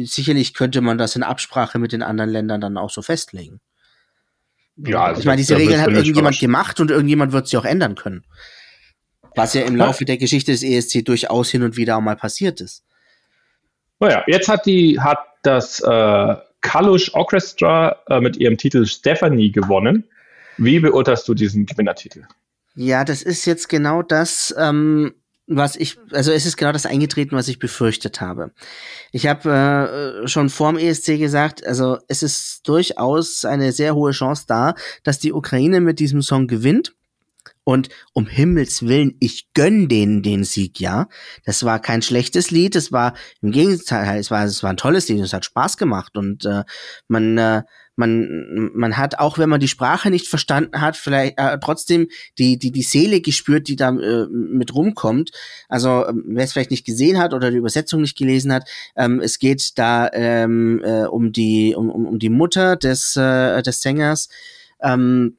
[0.03, 3.61] sicherlich könnte man das in Absprache mit den anderen Ländern dann auch so festlegen.
[4.77, 7.95] Ja, also ich meine, diese Regeln hat irgendjemand gemacht und irgendjemand wird sie auch ändern
[7.95, 8.25] können.
[9.35, 12.61] Was ja im Laufe der Geschichte des ESC durchaus hin und wieder auch mal passiert
[12.61, 12.83] ist.
[13.99, 20.05] Naja, jetzt hat die, hat das äh, Kalush Orchestra äh, mit ihrem Titel Stephanie gewonnen.
[20.57, 22.25] Wie beurteilst du diesen Gewinnertitel?
[22.75, 25.13] Ja, das ist jetzt genau das, ähm,
[25.47, 28.51] was ich, also es ist genau das eingetreten, was ich befürchtet habe.
[29.11, 34.45] Ich habe äh, schon vorm ESC gesagt, also es ist durchaus eine sehr hohe Chance
[34.47, 36.95] da, dass die Ukraine mit diesem Song gewinnt.
[37.65, 41.07] Und um Himmels Willen, ich gönn denen den Sieg, ja.
[41.45, 45.07] Das war kein schlechtes Lied, es war im Gegenteil, es war, es war ein tolles
[45.07, 46.63] Lied, es hat Spaß gemacht und äh,
[47.07, 47.63] man äh,
[47.95, 52.07] man, man hat, auch wenn man die Sprache nicht verstanden hat, vielleicht äh, trotzdem
[52.39, 55.31] die, die, die Seele gespürt, die da äh, mit rumkommt.
[55.69, 59.19] Also, ähm, wer es vielleicht nicht gesehen hat oder die Übersetzung nicht gelesen hat, ähm,
[59.19, 63.81] es geht da ähm, äh, um, die, um, um, um die Mutter des, äh, des
[63.81, 64.29] Sängers
[64.81, 65.37] ähm,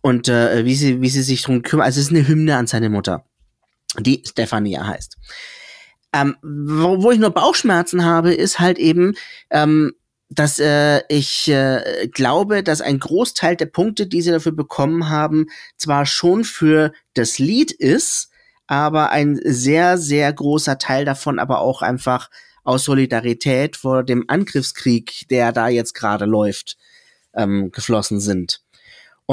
[0.00, 1.86] und äh, wie, sie, wie sie sich drum kümmert.
[1.86, 3.24] Also, es ist eine Hymne an seine Mutter,
[4.00, 5.18] die Stefania heißt.
[6.14, 9.14] Ähm, wo, wo ich nur Bauchschmerzen habe, ist halt eben,
[9.50, 9.92] ähm,
[10.34, 15.46] dass äh, ich äh, glaube, dass ein Großteil der Punkte, die sie dafür bekommen haben,
[15.76, 18.30] zwar schon für das Lied ist,
[18.66, 22.30] aber ein sehr, sehr großer Teil davon aber auch einfach
[22.64, 26.76] aus Solidarität vor dem Angriffskrieg, der da jetzt gerade läuft,
[27.34, 28.62] ähm, geflossen sind.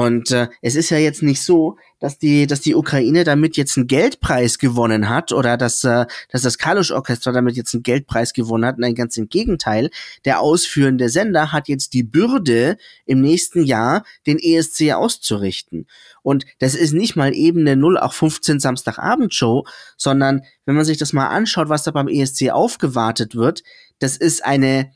[0.00, 3.76] Und äh, es ist ja jetzt nicht so, dass die, dass die Ukraine damit jetzt
[3.76, 8.64] einen Geldpreis gewonnen hat oder dass, äh, dass das Kalusch-Orchester damit jetzt einen Geldpreis gewonnen
[8.64, 8.78] hat.
[8.78, 9.90] Nein, ganz im Gegenteil.
[10.24, 15.86] Der ausführende Sender hat jetzt die Bürde, im nächsten Jahr den ESC auszurichten.
[16.22, 19.66] Und das ist nicht mal eben eine 0815 Samstagabendshow,
[19.98, 23.64] sondern wenn man sich das mal anschaut, was da beim ESC aufgewartet wird,
[23.98, 24.92] das ist eine,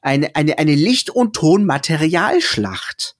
[0.00, 3.19] eine, eine, eine Licht- und Tonmaterialschlacht.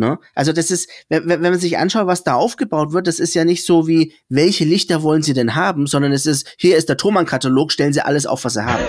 [0.00, 0.18] Ne?
[0.34, 3.44] Also das ist, wenn, wenn man sich anschaut, was da aufgebaut wird, das ist ja
[3.44, 6.96] nicht so wie, welche Lichter wollen Sie denn haben, sondern es ist, hier ist der
[6.96, 8.82] Thomann-Katalog, stellen Sie alles auf, was Sie haben.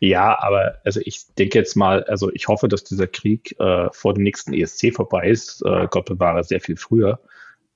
[0.00, 4.14] Ja, aber also ich denke jetzt mal, also ich hoffe, dass dieser Krieg äh, vor
[4.14, 5.62] dem nächsten ESC vorbei ist.
[5.64, 7.20] Äh, Gott bewahre sehr viel früher.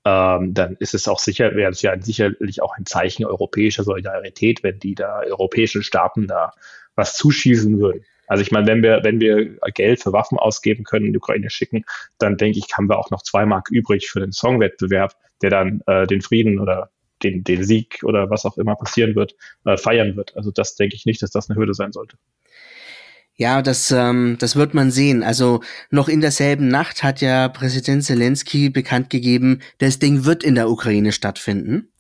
[0.04, 4.62] Ähm, dann ist es auch sicher, wäre es ja sicherlich auch ein Zeichen europäischer Solidarität,
[4.62, 6.52] wenn die da europäischen Staaten da
[6.94, 8.04] was zuschießen würden.
[8.33, 11.51] Also ich meine, wenn wir, wenn wir Geld für Waffen ausgeben können in die Ukraine
[11.51, 11.85] schicken,
[12.18, 15.83] dann denke ich, haben wir auch noch zwei Mark übrig für den Songwettbewerb, der dann
[15.87, 16.88] äh, den Frieden oder
[17.23, 19.35] den, den Sieg oder was auch immer passieren wird,
[19.66, 20.35] äh, feiern wird.
[20.35, 22.16] Also das denke ich nicht, dass das eine Hürde sein sollte.
[23.35, 25.23] Ja, das, ähm, das wird man sehen.
[25.23, 30.55] Also noch in derselben Nacht hat ja Präsident Zelensky bekannt gegeben, das Ding wird in
[30.55, 31.92] der Ukraine stattfinden.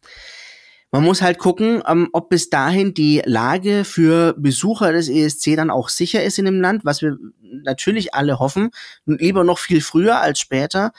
[0.92, 5.70] Man muss halt gucken, ähm, ob bis dahin die Lage für Besucher des ESC dann
[5.70, 8.70] auch sicher ist in dem Land, was wir natürlich alle hoffen.
[9.06, 10.92] Lieber noch viel früher als später.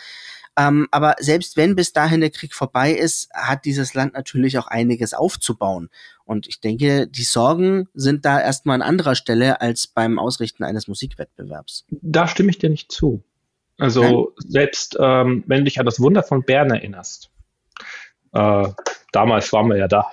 [0.57, 4.67] Ähm, aber selbst wenn bis dahin der Krieg vorbei ist, hat dieses Land natürlich auch
[4.67, 5.89] einiges aufzubauen.
[6.25, 10.87] Und ich denke, die Sorgen sind da erstmal an anderer Stelle als beim Ausrichten eines
[10.87, 11.85] Musikwettbewerbs.
[11.89, 13.23] Da stimme ich dir nicht zu.
[13.77, 14.51] Also Nein?
[14.51, 17.31] selbst ähm, wenn du dich an das Wunder von Bern erinnerst,
[18.33, 18.69] äh,
[19.13, 20.11] damals waren wir ja da.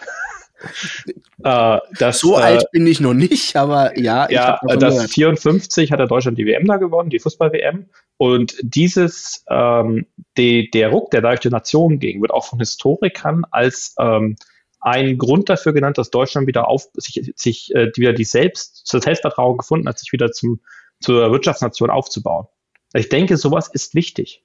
[1.44, 4.30] äh, das, so äh, alt bin ich noch nicht, aber ja.
[4.30, 5.10] Ja, das gehört.
[5.10, 7.88] 54 hat der Deutschland die WM da gewonnen, die Fußball-WM.
[8.16, 13.44] Und dieses, ähm, die, der Ruck, der durch die Nation ging, wird auch von Historikern
[13.50, 14.36] als ähm,
[14.80, 19.02] ein Grund dafür genannt, dass Deutschland wieder auf sich, sich äh, wieder die Selbst, das
[19.02, 20.60] Selbstvertrauen gefunden hat, sich wieder zum,
[21.00, 22.46] zur Wirtschaftsnation aufzubauen.
[22.92, 24.44] Ich denke, sowas ist wichtig.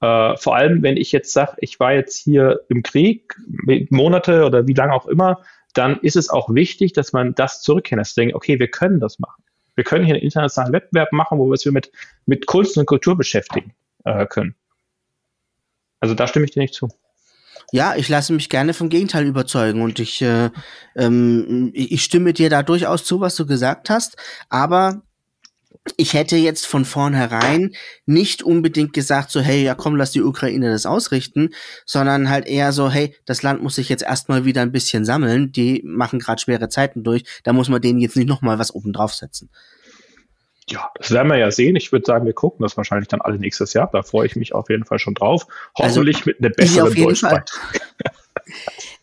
[0.00, 3.34] Äh, vor allem, wenn ich jetzt sage, ich war jetzt hier im Krieg,
[3.90, 5.42] Monate oder wie lange auch immer,
[5.74, 9.18] dann ist es auch wichtig, dass man das zurückkennt, dass denkt, okay, wir können das
[9.18, 9.42] machen.
[9.74, 11.92] Wir können hier einen internationalen Wettbewerb machen, wo wir uns mit,
[12.26, 13.74] mit Kunst und Kultur beschäftigen.
[14.04, 14.54] äh, können.
[16.00, 16.88] Also da stimme ich dir nicht zu.
[17.70, 20.50] Ja, ich lasse mich gerne vom Gegenteil überzeugen und ich, äh,
[20.96, 24.16] ähm, ich stimme dir da durchaus zu, was du gesagt hast,
[24.48, 25.02] aber
[25.96, 27.74] ich hätte jetzt von vornherein
[28.06, 31.50] nicht unbedingt gesagt, so, hey, ja komm, lass die Ukraine das ausrichten,
[31.86, 35.52] sondern halt eher so, hey, das Land muss sich jetzt erstmal wieder ein bisschen sammeln,
[35.52, 38.92] die machen gerade schwere Zeiten durch, da muss man denen jetzt nicht nochmal was oben
[38.92, 39.50] draufsetzen.
[40.70, 41.76] Ja, das werden wir ja sehen.
[41.76, 43.88] Ich würde sagen, wir gucken das wahrscheinlich dann alle nächstes Jahr.
[43.90, 45.46] Da freue ich mich auf jeden Fall schon drauf.
[45.72, 47.80] Also, Hoffentlich also, mit einer besseren Deutschbeitrag.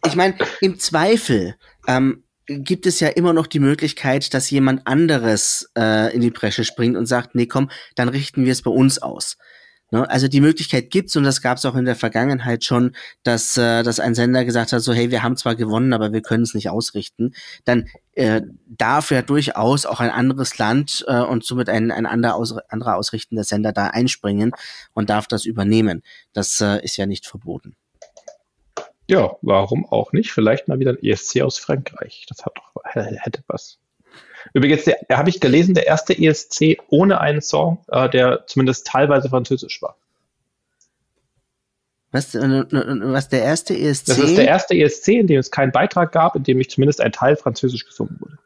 [0.06, 1.56] ich meine, im Zweifel
[1.88, 6.64] ähm, gibt es ja immer noch die Möglichkeit, dass jemand anderes äh, in die Bresche
[6.64, 9.38] springt und sagt, nee, komm, dann richten wir es bei uns aus.
[9.92, 10.10] Ne?
[10.10, 13.84] Also die Möglichkeit gibt's und das gab es auch in der Vergangenheit schon, dass, äh,
[13.84, 16.54] dass ein Sender gesagt hat, so hey, wir haben zwar gewonnen, aber wir können es
[16.54, 17.34] nicht ausrichten.
[17.66, 22.36] Dann äh, darf ja durchaus auch ein anderes Land äh, und somit ein, ein anderer,
[22.36, 24.52] aus, anderer ausrichtender Sender da einspringen
[24.94, 26.02] und darf das übernehmen.
[26.34, 27.76] Das äh, ist ja nicht verboten.
[29.08, 30.32] Ja, warum auch nicht?
[30.32, 32.26] Vielleicht mal wieder ein ESC aus Frankreich.
[32.28, 33.78] Das hat doch, hätte was.
[34.54, 39.82] Übrigens, habe ich gelesen, der erste ESC ohne einen Song, äh, der zumindest teilweise französisch
[39.82, 39.98] war.
[42.12, 44.08] Was, äh, was der erste ESC?
[44.08, 47.02] Das ist der erste ESC, in dem es keinen Beitrag gab, in dem nicht zumindest
[47.02, 48.38] ein Teil französisch gesungen wurde.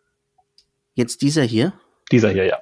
[0.96, 1.74] Jetzt dieser hier?
[2.12, 2.60] Dieser hier, ja.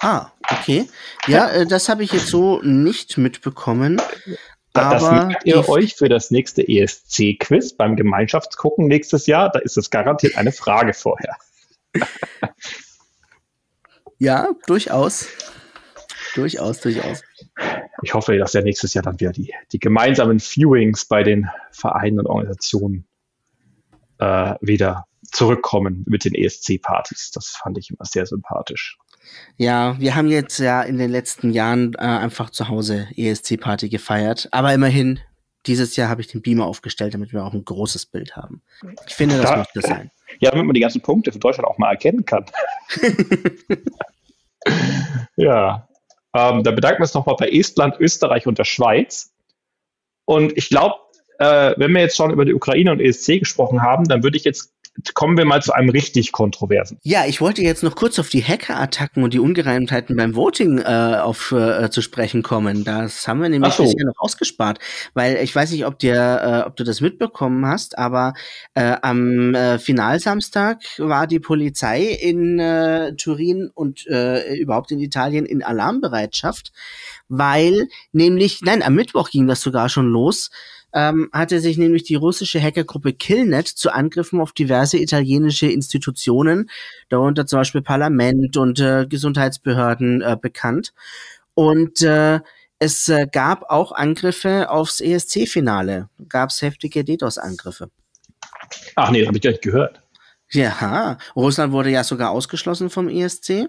[0.00, 0.88] Ah, okay.
[1.26, 4.00] Ja, äh, das habe ich jetzt so nicht mitbekommen.
[4.88, 9.50] Das merkt ihr euch für das nächste ESC-Quiz beim Gemeinschaftsgucken nächstes Jahr.
[9.50, 11.36] Da ist es garantiert eine Frage vorher.
[14.18, 15.26] ja, durchaus.
[16.34, 17.22] Durchaus, durchaus.
[18.02, 22.20] Ich hoffe, dass ja nächstes Jahr dann wieder die, die gemeinsamen Viewings bei den Vereinen
[22.20, 23.06] und Organisationen
[24.18, 27.32] äh, wieder zurückkommen mit den ESC-Partys.
[27.32, 28.98] Das fand ich immer sehr sympathisch.
[29.56, 34.48] Ja, wir haben jetzt ja in den letzten Jahren äh, einfach zu Hause ESC-Party gefeiert.
[34.52, 35.20] Aber immerhin,
[35.66, 38.62] dieses Jahr habe ich den Beamer aufgestellt, damit wir auch ein großes Bild haben.
[39.06, 40.10] Ich finde, das da, muss das sein.
[40.38, 42.46] Ja, damit man die ganzen Punkte für Deutschland auch mal erkennen kann.
[45.36, 45.88] ja,
[46.34, 49.32] ähm, da bedanken wir uns nochmal bei Estland, Österreich und der Schweiz.
[50.24, 50.94] Und ich glaube,
[51.40, 54.44] äh, wenn wir jetzt schon über die Ukraine und ESC gesprochen haben, dann würde ich
[54.44, 54.72] jetzt
[55.14, 56.98] kommen wir mal zu einem richtig kontroversen.
[57.02, 61.18] Ja, ich wollte jetzt noch kurz auf die Hacker-Attacken und die Ungereimtheiten beim Voting äh,
[61.20, 62.84] auf, äh, zu sprechen kommen.
[62.84, 63.84] Das haben wir nämlich so.
[63.84, 64.78] bisher noch ausgespart,
[65.14, 68.34] weil ich weiß nicht, ob dir, äh, ob du das mitbekommen hast, aber
[68.74, 75.46] äh, am äh, Finalsamstag war die Polizei in äh, Turin und äh, überhaupt in Italien
[75.46, 76.72] in Alarmbereitschaft,
[77.28, 80.50] weil nämlich, nein, am Mittwoch ging das sogar schon los
[80.92, 86.70] ähm, hatte sich nämlich die russische Hackergruppe Killnet zu Angriffen auf diverse italienische Institutionen,
[87.08, 90.92] darunter zum Beispiel Parlament und äh, Gesundheitsbehörden äh, bekannt.
[91.54, 92.40] Und äh,
[92.78, 96.08] es äh, gab auch Angriffe aufs ESC-Finale.
[96.28, 97.90] Gab es heftige DDoS-Angriffe.
[98.96, 100.00] Ach nee, habe ich gar nicht gehört.
[100.52, 103.68] Ja, Russland wurde ja sogar ausgeschlossen vom ESC,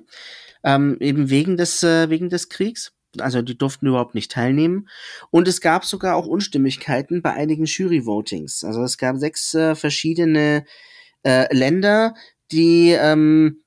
[0.63, 4.88] ähm, eben wegen des, äh, wegen des Kriegs also die durften überhaupt nicht teilnehmen.
[5.30, 8.63] Und es gab sogar auch Unstimmigkeiten bei einigen Jury-Votings.
[8.63, 10.65] Also es gab sechs äh, verschiedene
[11.24, 12.13] äh, Länder,
[12.52, 13.63] die ähm,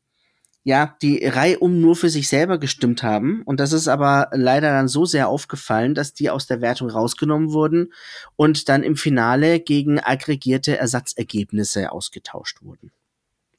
[0.64, 3.42] ja die reihum nur für sich selber gestimmt haben.
[3.44, 7.52] Und das ist aber leider dann so sehr aufgefallen, dass die aus der Wertung rausgenommen
[7.52, 7.92] wurden
[8.36, 12.92] und dann im Finale gegen aggregierte Ersatzergebnisse ausgetauscht wurden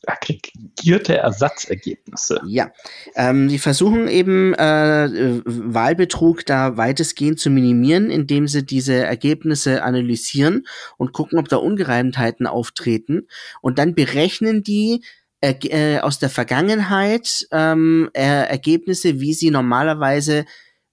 [0.08, 2.42] aggregierte Ersatzergebnisse.
[2.48, 2.72] Ja,
[3.16, 10.66] ähm, die versuchen eben äh, Wahlbetrug da weitestgehend zu minimieren, indem sie diese Ergebnisse analysieren
[10.98, 13.28] und gucken, ob da Ungereimtheiten auftreten.
[13.62, 15.02] Und dann berechnen die
[15.42, 20.46] äh, äh, aus der Vergangenheit ähm, äh, Ergebnisse, wie sie normalerweise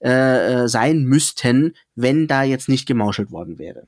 [0.03, 3.87] äh, äh sein müssten, wenn da jetzt nicht gemauschelt worden wäre.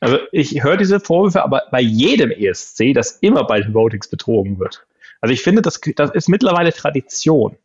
[0.00, 4.58] Also ich höre diese Vorwürfe aber bei jedem ESC, dass immer bei den Votings betrogen
[4.58, 4.86] wird.
[5.20, 7.56] Also ich finde, das, das ist mittlerweile Tradition.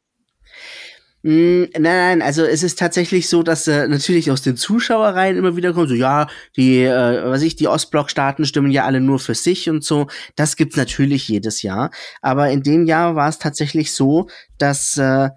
[1.24, 5.56] Mm, nein, nein, also es ist tatsächlich so, dass äh, natürlich aus den Zuschauereien immer
[5.56, 9.36] wieder kommt, so ja, die, äh, was ich, die Ostblock-Staaten stimmen ja alle nur für
[9.36, 10.08] sich und so.
[10.36, 11.92] Das gibt's natürlich jedes Jahr.
[12.22, 15.30] Aber in dem Jahr war es tatsächlich so, dass äh,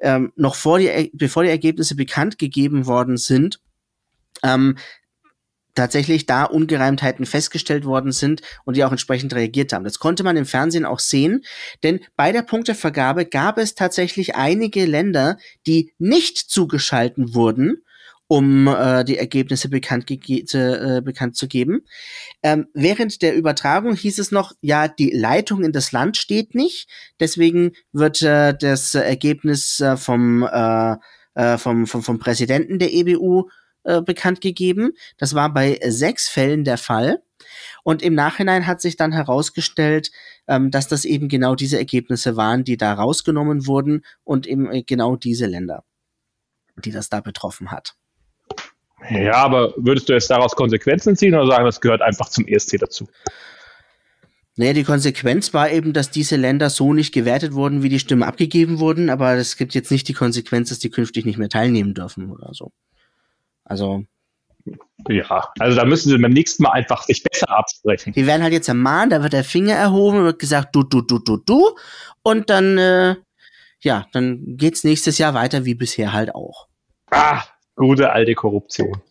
[0.00, 3.60] ähm, noch vor die, bevor die Ergebnisse bekannt gegeben worden sind,
[4.42, 4.76] ähm,
[5.74, 9.84] tatsächlich da Ungereimtheiten festgestellt worden sind und die auch entsprechend reagiert haben.
[9.84, 11.44] Das konnte man im Fernsehen auch sehen,
[11.82, 17.82] denn bei der Punktevergabe gab es tatsächlich einige Länder, die nicht zugeschalten wurden,
[18.28, 21.84] um äh, die Ergebnisse bekannt, äh, bekannt zu geben.
[22.42, 26.88] Ähm, während der Übertragung hieß es noch, ja, die Leitung in das Land steht nicht,
[27.20, 30.96] deswegen wird äh, das Ergebnis äh, vom äh,
[31.34, 33.48] äh, vom, vom, vom Präsidenten der EBU
[33.84, 34.92] äh, bekannt gegeben.
[35.18, 37.22] Das war bei sechs Fällen der Fall.
[37.82, 40.10] Und im Nachhinein hat sich dann herausgestellt,
[40.46, 44.82] ähm, dass das eben genau diese Ergebnisse waren, die da rausgenommen wurden und eben äh,
[44.82, 45.84] genau diese Länder,
[46.76, 47.94] die das da betroffen hat.
[49.10, 52.78] Ja, aber würdest du jetzt daraus Konsequenzen ziehen oder sagen, das gehört einfach zum ESC
[52.78, 53.08] dazu?
[54.54, 58.22] Naja, die Konsequenz war eben, dass diese Länder so nicht gewertet wurden, wie die Stimmen
[58.22, 61.94] abgegeben wurden, aber es gibt jetzt nicht die Konsequenz, dass die künftig nicht mehr teilnehmen
[61.94, 62.70] dürfen oder so.
[63.64, 64.04] Also.
[65.08, 68.12] Ja, also da müssen sie beim nächsten Mal einfach sich besser absprechen.
[68.12, 71.02] Die werden halt jetzt ermahnt, da wird der Finger erhoben und wird gesagt, du, du,
[71.02, 71.76] du, du, du.
[72.22, 73.16] Und dann, äh,
[73.80, 76.68] ja, dann geht's nächstes Jahr weiter wie bisher halt auch.
[77.10, 77.42] Ah,
[77.74, 79.02] gute alte Korruption.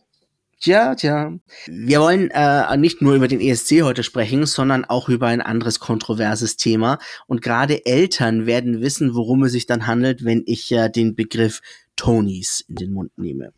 [0.61, 1.33] Tja, tja.
[1.65, 5.79] Wir wollen äh, nicht nur über den ESC heute sprechen, sondern auch über ein anderes
[5.79, 6.99] kontroverses Thema.
[7.25, 11.61] Und gerade Eltern werden wissen, worum es sich dann handelt, wenn ich äh, den Begriff
[11.95, 13.53] Tonys in den Mund nehme.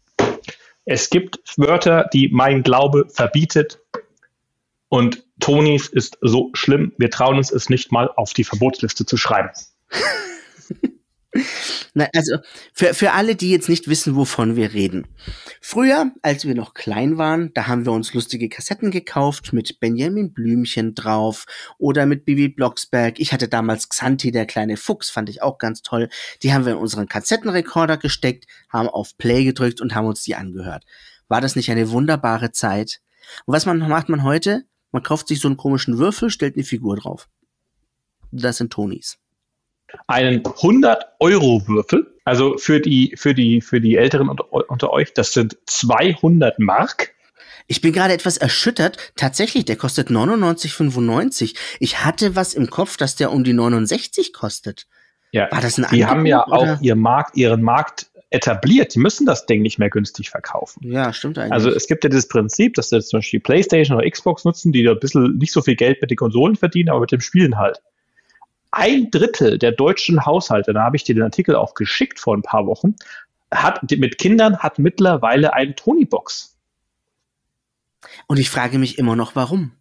[0.86, 3.80] Es gibt Wörter, die mein Glaube verbietet.
[4.90, 9.18] Und Tonys ist so schlimm, wir trauen uns es nicht mal auf die Verbotsliste zu
[9.18, 9.50] schreiben.
[11.96, 12.38] Na, also
[12.74, 15.08] für, für alle, die jetzt nicht wissen, wovon wir reden.
[15.62, 20.34] Früher, als wir noch klein waren, da haben wir uns lustige Kassetten gekauft mit Benjamin
[20.34, 21.46] Blümchen drauf
[21.80, 23.20] oder mit Bibi Blocksberg.
[23.20, 26.10] Ich hatte damals Xanti, der kleine Fuchs, fand ich auch ganz toll.
[26.44, 30.36] Die haben wir in unseren Kassettenrekorder gesteckt, haben auf Play gedrückt und haben uns die
[30.36, 30.86] angehört.
[31.28, 33.02] War das nicht eine wunderbare Zeit?
[33.46, 34.66] Und was man, macht man heute?
[34.92, 37.28] Man kauft sich so einen komischen Würfel, stellt eine Figur drauf.
[38.32, 39.18] Das sind Tonys
[40.08, 42.08] einen 100-Euro-Würfel.
[42.26, 47.14] Also für die, für die, für die Älteren unter, unter euch, das sind 200 Mark.
[47.68, 48.98] Ich bin gerade etwas erschüttert.
[49.16, 51.56] Tatsächlich, der kostet 99,95.
[51.80, 54.88] Ich hatte was im Kopf, dass der um die 69 kostet.
[55.32, 56.76] Ja, War das ein die Angebot, haben ja oder?
[56.76, 58.96] auch ihr Markt, ihren Markt etabliert.
[58.96, 60.92] Die müssen das Ding nicht mehr günstig verkaufen.
[60.92, 61.54] Ja, stimmt eigentlich.
[61.54, 64.84] Also es gibt ja dieses Prinzip, dass jetzt zum Beispiel PlayStation oder Xbox nutzen, die
[64.84, 67.58] da ein bisschen nicht so viel Geld mit den Konsolen verdienen, aber mit dem Spielen
[67.58, 67.82] halt
[68.74, 72.42] ein Drittel der deutschen Haushalte, da habe ich dir den Artikel auch geschickt vor ein
[72.42, 72.96] paar Wochen,
[73.54, 76.58] hat mit Kindern hat mittlerweile eine Tony-Box.
[78.28, 79.74] Und ich frage mich immer noch, warum.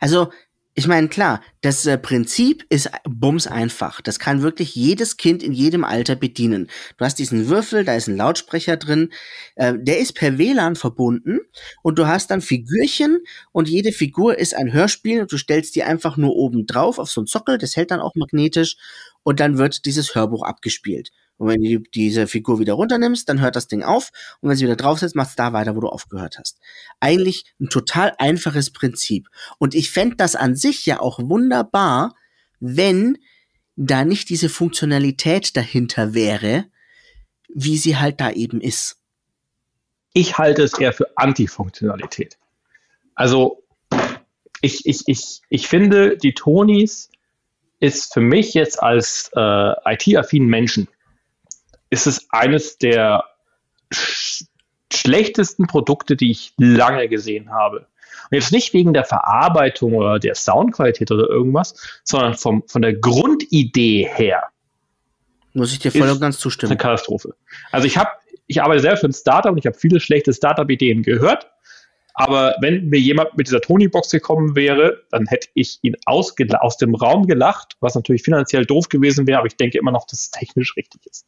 [0.00, 0.32] Also
[0.74, 4.00] ich meine, klar, das äh, Prinzip ist bums einfach.
[4.00, 6.68] Das kann wirklich jedes Kind in jedem Alter bedienen.
[6.96, 9.10] Du hast diesen Würfel, da ist ein Lautsprecher drin,
[9.56, 11.40] äh, der ist per WLAN verbunden
[11.82, 13.18] und du hast dann Figürchen
[13.52, 17.10] und jede Figur ist ein Hörspiel und du stellst die einfach nur oben drauf auf
[17.10, 18.76] so einen Sockel, das hält dann auch magnetisch
[19.24, 21.10] und dann wird dieses Hörbuch abgespielt.
[21.40, 24.10] Und wenn du diese Figur wieder runternimmst, dann hört das Ding auf.
[24.40, 26.60] Und wenn sie wieder draufsetzt, macht es da weiter, wo du aufgehört hast.
[27.00, 29.26] Eigentlich ein total einfaches Prinzip.
[29.56, 32.14] Und ich fände das an sich ja auch wunderbar,
[32.60, 33.16] wenn
[33.74, 36.66] da nicht diese Funktionalität dahinter wäre,
[37.48, 38.98] wie sie halt da eben ist.
[40.12, 42.36] Ich halte es eher für Antifunktionalität.
[43.14, 43.62] Also
[44.60, 47.08] ich, ich, ich, ich finde, die Tonys
[47.78, 50.86] ist für mich jetzt als äh, IT-affinen Menschen
[51.90, 53.24] ist es eines der
[53.92, 54.44] sch
[54.92, 57.86] schlechtesten Produkte, die ich lange gesehen habe.
[58.30, 62.94] Und jetzt nicht wegen der Verarbeitung oder der Soundqualität oder irgendwas, sondern vom, von der
[62.94, 64.48] Grundidee her.
[65.54, 66.72] Muss ich dir voll und ganz zustimmen.
[66.72, 67.34] Eine Katastrophe.
[67.72, 68.10] Also ich habe,
[68.46, 71.48] ich arbeite selber für ein Startup und ich habe viele schlechte Startup-Ideen gehört.
[72.14, 76.94] Aber wenn mir jemand mit dieser Tony-Box gekommen wäre, dann hätte ich ihn aus dem
[76.94, 80.30] Raum gelacht, was natürlich finanziell doof gewesen wäre, aber ich denke immer noch, dass es
[80.30, 81.26] technisch richtig ist.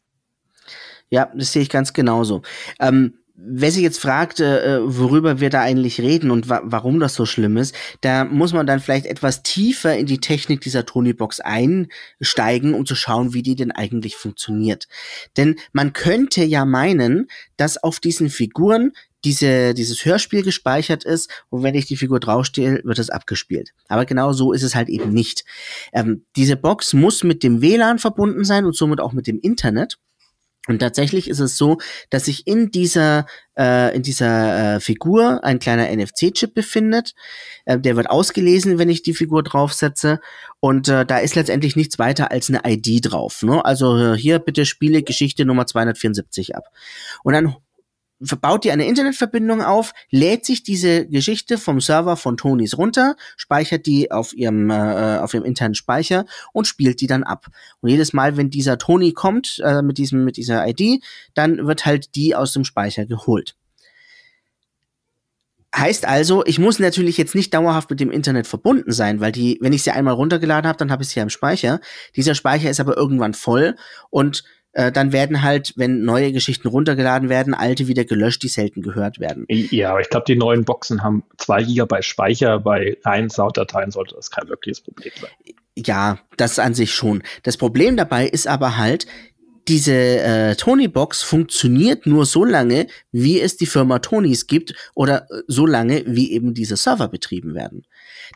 [1.13, 2.41] Ja, das sehe ich ganz genauso.
[2.81, 7.15] Ähm, wer sich jetzt fragt, äh, worüber wir da eigentlich reden und wa warum das
[7.15, 11.41] so schlimm ist, da muss man dann vielleicht etwas tiefer in die Technik dieser Tony-Box
[11.41, 14.89] einsteigen, um zu schauen, wie die denn eigentlich funktioniert.
[15.37, 18.93] Denn man könnte ja meinen, dass auf diesen Figuren
[19.23, 23.75] diese, dieses Hörspiel gespeichert ist und wenn ich die Figur draufstehe, wird es abgespielt.
[23.87, 25.45] Aber genau so ist es halt eben nicht.
[25.93, 29.99] Ähm, diese Box muss mit dem WLAN verbunden sein und somit auch mit dem Internet.
[30.69, 31.79] Und tatsächlich ist es so,
[32.11, 33.27] dass sich in dieser
[33.59, 37.15] äh, in dieser äh, Figur ein kleiner NFC-Chip befindet.
[37.65, 40.21] Äh, der wird ausgelesen, wenn ich die Figur draufsetze.
[40.61, 43.43] Und äh, da ist letztendlich nichts weiter als eine ID drauf.
[43.43, 43.65] Ne?
[43.65, 46.67] Also äh, hier bitte spiele Geschichte Nummer 274 ab.
[47.25, 47.57] Und dann
[48.41, 53.87] baut ihr eine Internetverbindung auf, lädt sich diese Geschichte vom Server von Tonys runter, speichert
[53.87, 57.47] die auf ihrem, äh, auf ihrem internen Speicher und spielt die dann ab.
[57.81, 61.03] Und jedes Mal, wenn dieser Tony kommt äh, mit diesem mit dieser ID,
[61.35, 63.57] dann wird halt die aus dem Speicher geholt.
[65.75, 69.59] Heißt also, ich muss natürlich jetzt nicht dauerhaft mit dem Internet verbunden sein, weil die,
[69.63, 71.81] wenn ich sie einmal runtergeladen habe, dann habe ich sie ja im Speicher.
[72.15, 73.77] Dieser Speicher ist aber irgendwann voll
[74.11, 78.83] und äh, dann werden halt, wenn neue Geschichten runtergeladen werden, alte wieder gelöscht, die selten
[78.83, 79.45] gehört werden.
[79.49, 82.59] Ja, aber ich glaube, die neuen Boxen haben zwei Gigabyte Speicher.
[82.61, 85.31] Bei reinen Sounddateien sollte das kein wirkliches Problem sein.
[85.77, 87.23] Ja, das an sich schon.
[87.43, 89.07] Das Problem dabei ist aber halt,
[89.69, 95.43] diese äh, Tony-Box funktioniert nur so lange, wie es die Firma Tonys gibt oder äh,
[95.47, 97.87] so lange, wie eben diese Server betrieben werden.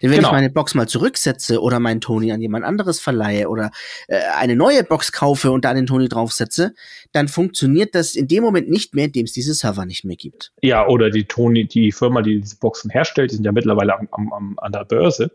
[0.02, 0.28] Denn wenn genau.
[0.28, 3.70] ich meine Box mal zurücksetze oder meinen Tony an jemand anderes verleihe oder
[4.08, 6.74] äh, eine neue Box kaufe und da den Tony draufsetze,
[7.12, 10.16] dann funktioniert das in dem Moment nicht mehr, in dem es diese Server nicht mehr
[10.16, 10.52] gibt.
[10.62, 14.08] Ja, oder die Tony, die Firma, die diese Boxen herstellt, die sind ja mittlerweile am,
[14.32, 15.30] am, an der Börse.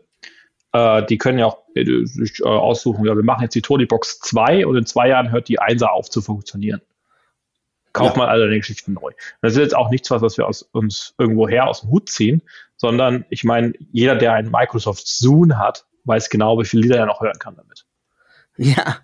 [0.72, 4.20] Äh, die können ja auch äh, sich äh, aussuchen, ja, wir machen jetzt die Tony-Box
[4.20, 6.80] 2 und in zwei Jahren hört die 1er auf zu funktionieren.
[7.92, 8.22] Kauft ja.
[8.22, 9.12] man alle Geschichten neu.
[9.42, 12.08] Das ist jetzt auch nichts, was, was wir aus, uns irgendwo her aus dem Hut
[12.08, 12.40] ziehen,
[12.76, 17.06] sondern ich meine, jeder, der einen Microsoft Zoom hat, weiß genau, wie viele Lieder er
[17.06, 17.84] noch hören kann damit.
[18.58, 18.98] Ja,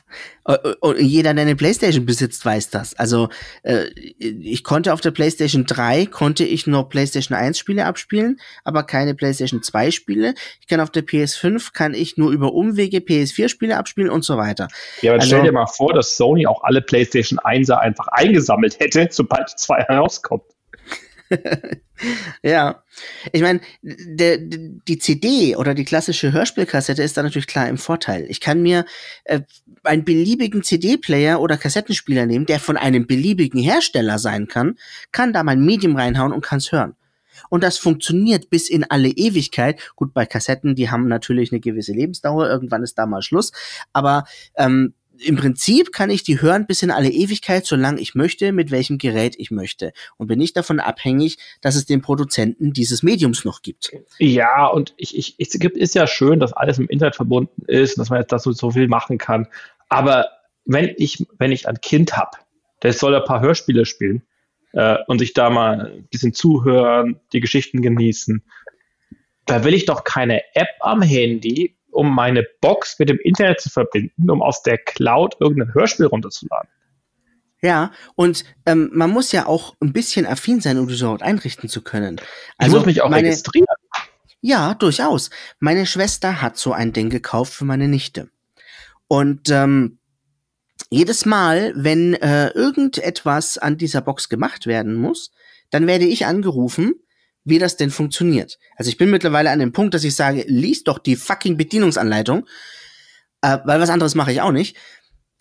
[0.80, 2.94] und jeder, der eine Playstation besitzt, weiß das.
[2.98, 3.30] Also
[3.62, 3.86] äh,
[4.18, 9.14] ich konnte auf der Playstation 3, konnte ich nur Playstation 1 Spiele abspielen, aber keine
[9.14, 10.34] Playstation 2 Spiele.
[10.60, 14.36] Ich kann auf der PS5, kann ich nur über Umwege PS4 Spiele abspielen und so
[14.36, 14.68] weiter.
[15.00, 18.78] Ja, aber also, stell dir mal vor, dass Sony auch alle Playstation 1er einfach eingesammelt
[18.80, 20.44] hätte, sobald die 2 herauskommt.
[22.42, 22.82] ja,
[23.32, 28.26] ich meine, die CD oder die klassische Hörspielkassette ist da natürlich klar im Vorteil.
[28.28, 28.84] Ich kann mir
[29.24, 29.40] äh,
[29.84, 34.76] einen beliebigen CD-Player oder Kassettenspieler nehmen, der von einem beliebigen Hersteller sein kann,
[35.12, 36.94] kann da mein Medium reinhauen und kann es hören.
[37.50, 39.80] Und das funktioniert bis in alle Ewigkeit.
[39.96, 43.52] Gut, bei Kassetten, die haben natürlich eine gewisse Lebensdauer, irgendwann ist da mal Schluss.
[43.92, 44.24] Aber
[44.56, 48.70] ähm, im Prinzip kann ich die hören bis in alle Ewigkeit, solange ich möchte, mit
[48.70, 49.92] welchem Gerät ich möchte.
[50.16, 53.92] Und bin nicht davon abhängig, dass es den Produzenten dieses Mediums noch gibt.
[54.18, 58.10] Ja, und ich, ich, es ist ja schön, dass alles im Internet verbunden ist, dass
[58.10, 59.48] man jetzt dazu so viel machen kann.
[59.88, 60.26] Aber
[60.64, 62.36] wenn ich, wenn ich ein Kind habe,
[62.82, 64.22] der soll ein paar Hörspiele spielen
[64.72, 68.42] äh, und sich da mal ein bisschen zuhören, die Geschichten genießen,
[69.46, 73.70] da will ich doch keine App am Handy, um meine Box mit dem Internet zu
[73.70, 76.70] verbinden, um aus der Cloud irgendein Hörspiel runterzuladen.
[77.60, 81.68] Ja, und ähm, man muss ja auch ein bisschen affin sein, um das dort einrichten
[81.68, 82.20] zu können.
[82.56, 83.66] Also ich muss mich auch meine, registrieren.
[84.40, 85.30] Ja, durchaus.
[85.58, 88.30] Meine Schwester hat so ein Ding gekauft für meine Nichte.
[89.08, 89.98] Und ähm,
[90.90, 95.32] jedes Mal, wenn äh, irgendetwas an dieser Box gemacht werden muss,
[95.70, 96.94] dann werde ich angerufen
[97.48, 98.58] wie das denn funktioniert.
[98.76, 102.46] Also ich bin mittlerweile an dem Punkt, dass ich sage, lies doch die fucking Bedienungsanleitung,
[103.42, 104.76] äh, weil was anderes mache ich auch nicht.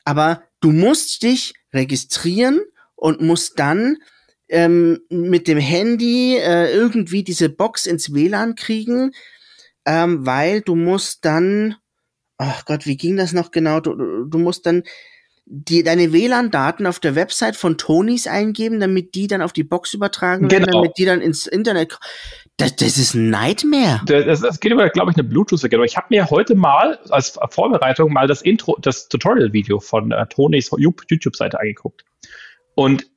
[0.04, 2.62] Aber du musst dich registrieren
[2.96, 3.98] und musst dann
[4.50, 9.12] ähm, mit dem Handy äh, irgendwie diese Box ins WLAN kriegen,
[9.86, 11.76] ähm, weil du musst dann,
[12.38, 13.80] ach Gott, wie ging das noch genau?
[13.80, 14.84] Du, du musst dann
[15.50, 19.94] die, deine WLAN-Daten auf der Website von Tonys eingeben, damit die dann auf die Box
[19.94, 20.82] übertragen werden, genau.
[20.82, 21.98] damit die dann ins Internet.
[22.58, 24.02] Das, das ist ein Nightmare.
[24.06, 25.86] Das, das geht über, glaube ich, eine Bluetooth-Verkennung.
[25.86, 30.70] Ich habe mir heute mal als Vorbereitung mal das Intro, das Tutorial-Video von äh, Tonys
[30.78, 32.04] YouTube-Seite angeguckt.
[32.76, 33.08] Und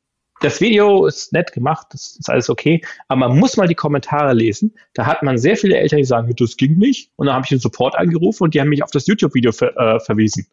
[0.41, 4.33] das Video ist nett gemacht, das ist alles okay, aber man muss mal die Kommentare
[4.33, 4.75] lesen.
[4.95, 7.11] Da hat man sehr viele Eltern, die sagen, das ging nicht.
[7.17, 9.77] Und dann habe ich den Support angerufen und die haben mich auf das YouTube-Video ver
[9.77, 10.47] äh, verwiesen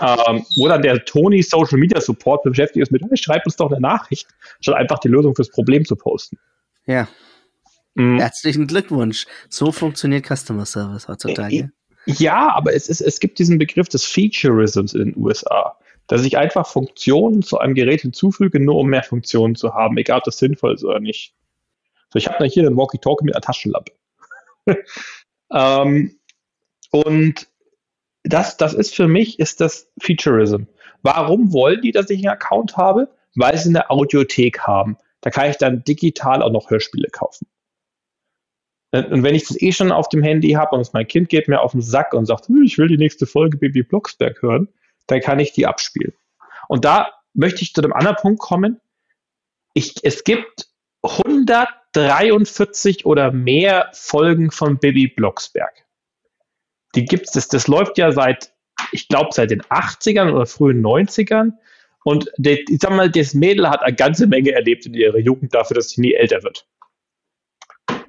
[0.00, 3.70] ähm, wo dann der Tony Social Media Support beschäftigt ist mit, hey, schreib uns doch
[3.70, 4.28] eine Nachricht,
[4.60, 6.38] statt einfach die Lösung fürs Problem zu posten.
[6.86, 7.08] Ja.
[7.94, 8.18] Mhm.
[8.18, 9.26] Herzlichen Glückwunsch.
[9.48, 11.56] So funktioniert Customer Service heutzutage.
[11.56, 11.68] Äh,
[12.06, 15.76] ja, aber es, ist, es gibt diesen Begriff des Featureisms in den USA,
[16.06, 20.18] dass ich einfach Funktionen zu einem Gerät hinzufüge, nur um mehr Funktionen zu haben, egal
[20.18, 21.34] ob das sinnvoll ist oder nicht.
[22.12, 23.92] So, ich habe hier einen Walkie-Talkie mit einer Taschenlampe.
[25.52, 26.18] ähm,
[26.90, 27.47] und
[28.28, 30.64] das, das ist für mich, ist das Featureism.
[31.02, 33.08] Warum wollen die, dass ich einen Account habe?
[33.34, 34.96] Weil sie eine Audiothek haben.
[35.20, 37.46] Da kann ich dann digital auch noch Hörspiele kaufen.
[38.92, 41.60] Und wenn ich das eh schon auf dem Handy habe und mein Kind geht mir
[41.60, 44.68] auf den Sack und sagt, hm, ich will die nächste Folge Baby Blocksberg hören,
[45.06, 46.14] dann kann ich die abspielen.
[46.68, 48.80] Und da möchte ich zu dem anderen Punkt kommen.
[49.74, 50.68] Ich, es gibt
[51.02, 55.84] 143 oder mehr Folgen von Baby Blocksberg
[56.98, 58.52] die gibt's, das, das läuft ja seit,
[58.90, 61.52] ich glaube, seit den 80ern oder frühen 90ern.
[62.04, 65.54] Und der, ich sag mal, das Mädel hat eine ganze Menge erlebt in ihrer Jugend
[65.54, 66.66] dafür, dass sie nie älter wird.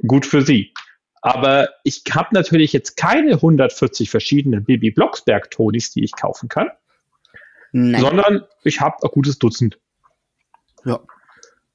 [0.07, 0.73] Gut für sie.
[1.21, 6.69] Aber ich habe natürlich jetzt keine 140 verschiedenen Bibi Blocksberg-Tonis, die ich kaufen kann,
[7.71, 8.01] Nein.
[8.01, 9.77] sondern ich habe ein gutes Dutzend.
[10.85, 11.01] Ja.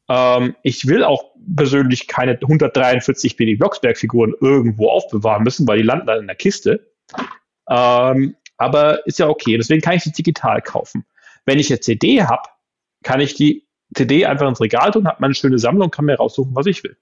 [0.08, 6.06] Ähm, ich will auch persönlich keine 143 Bibi Blocksberg-Figuren irgendwo aufbewahren müssen, weil die landen
[6.06, 6.93] dann in der Kiste.
[7.68, 9.57] Ähm, aber ist ja okay.
[9.57, 11.05] Deswegen kann ich sie digital kaufen.
[11.44, 12.48] Wenn ich eine CD habe,
[13.02, 16.55] kann ich die CD einfach ins Regal tun, habe meine schöne Sammlung, kann mir raussuchen,
[16.55, 16.96] was ich will.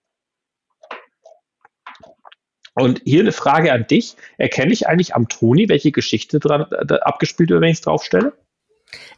[2.74, 4.16] Und hier eine Frage an dich.
[4.38, 8.32] Erkenne ich eigentlich am Toni, welche Geschichte dran, äh, abgespielt wird, wenn ich es draufstelle?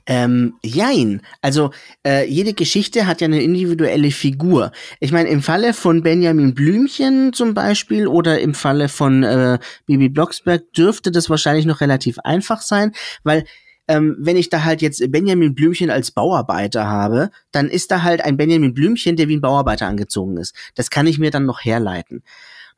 [0.07, 1.23] Ähm, jein.
[1.41, 1.71] Also
[2.07, 4.73] äh, jede Geschichte hat ja eine individuelle Figur.
[5.01, 10.09] Ich meine, im Falle von Benjamin Blümchen zum Beispiel oder im Falle von äh, Bibi
[10.09, 13.45] Blocksberg dürfte das wahrscheinlich noch relativ einfach sein, weil
[13.89, 18.25] ähm, wenn ich da halt jetzt Benjamin Blümchen als Bauarbeiter habe, dann ist da halt
[18.25, 20.55] ein Benjamin Blümchen, der wie ein Bauarbeiter angezogen ist.
[20.75, 22.23] Das kann ich mir dann noch herleiten.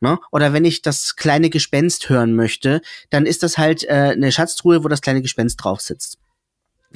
[0.00, 0.18] Ne?
[0.30, 4.84] Oder wenn ich das kleine Gespenst hören möchte, dann ist das halt äh, eine Schatztruhe,
[4.84, 6.18] wo das kleine Gespenst drauf sitzt.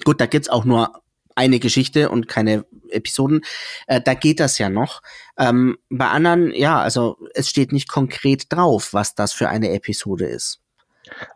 [0.04, 1.02] Gut, da gibt's auch nur
[1.34, 3.42] eine Geschichte und keine Episoden.
[3.86, 5.02] Äh, da geht das ja noch.
[5.38, 10.26] Ähm, bei anderen, ja, also es steht nicht konkret drauf, was das für eine Episode
[10.26, 10.60] ist.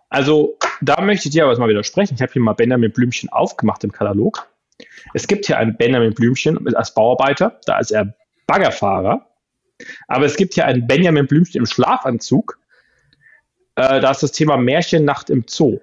[0.08, 2.14] Also da möchte ich dir aber mal widersprechen.
[2.14, 4.46] Ich habe hier mal Benjamin Blümchen aufgemacht im Katalog.
[5.12, 8.14] Es gibt hier einen Benjamin Blümchen als Bauarbeiter, da ist er
[8.46, 9.26] Baggerfahrer.
[10.08, 12.58] Aber es gibt hier einen Benjamin Blümchen im Schlafanzug.
[13.76, 15.80] Äh, da ist das Thema Märchennacht im Zoo.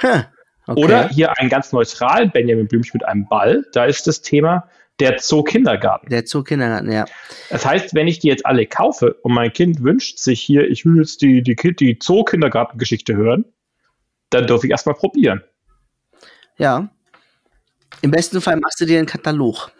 [0.00, 0.22] Huh.
[0.66, 0.82] Okay.
[0.82, 3.66] Oder hier ein ganz neutral Benjamin Blümchen mit einem Ball.
[3.72, 4.68] Da ist das Thema
[5.00, 6.08] der Zoo-Kindergarten.
[6.08, 7.04] Der Zoo-Kindergarten, ja.
[7.50, 10.84] Das heißt, wenn ich die jetzt alle kaufe und mein Kind wünscht sich hier, ich
[10.84, 13.44] will jetzt die, die, die Zoo-Kindergarten-Geschichte hören,
[14.30, 15.42] dann darf ich erstmal probieren.
[16.58, 16.88] Ja.
[18.00, 19.72] Im besten Fall machst du dir einen Katalog.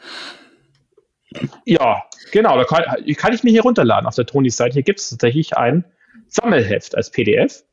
[1.64, 2.56] Ja, genau.
[2.56, 2.84] Da kann,
[3.16, 4.74] kann ich mir hier runterladen auf der Tonis Seite.
[4.74, 5.84] Hier gibt es tatsächlich ein
[6.28, 7.64] Sammelheft als PDF.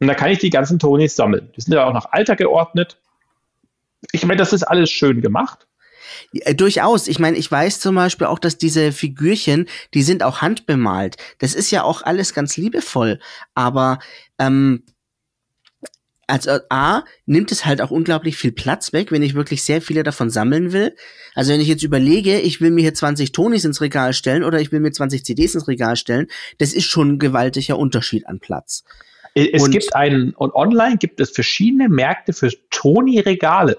[0.00, 1.50] Und da kann ich die ganzen Tonis sammeln.
[1.56, 2.96] Die sind ja auch nach Alter geordnet.
[4.12, 5.66] Ich meine, das ist alles schön gemacht.
[6.32, 7.06] Ja, durchaus.
[7.06, 11.16] Ich meine, ich weiß zum Beispiel auch, dass diese Figürchen, die sind auch handbemalt.
[11.38, 13.20] Das ist ja auch alles ganz liebevoll.
[13.54, 13.98] Aber
[14.38, 14.84] ähm,
[16.30, 20.04] also A, nimmt es halt auch unglaublich viel Platz weg, wenn ich wirklich sehr viele
[20.04, 20.94] davon sammeln will.
[21.34, 24.60] Also wenn ich jetzt überlege, ich will mir hier 20 Tonis ins Regal stellen oder
[24.60, 26.28] ich will mir 20 CDs ins Regal stellen,
[26.58, 28.84] das ist schon ein gewaltiger Unterschied an Platz.
[29.34, 33.78] Es und, gibt einen, und online gibt es verschiedene Märkte für Toni-Regale.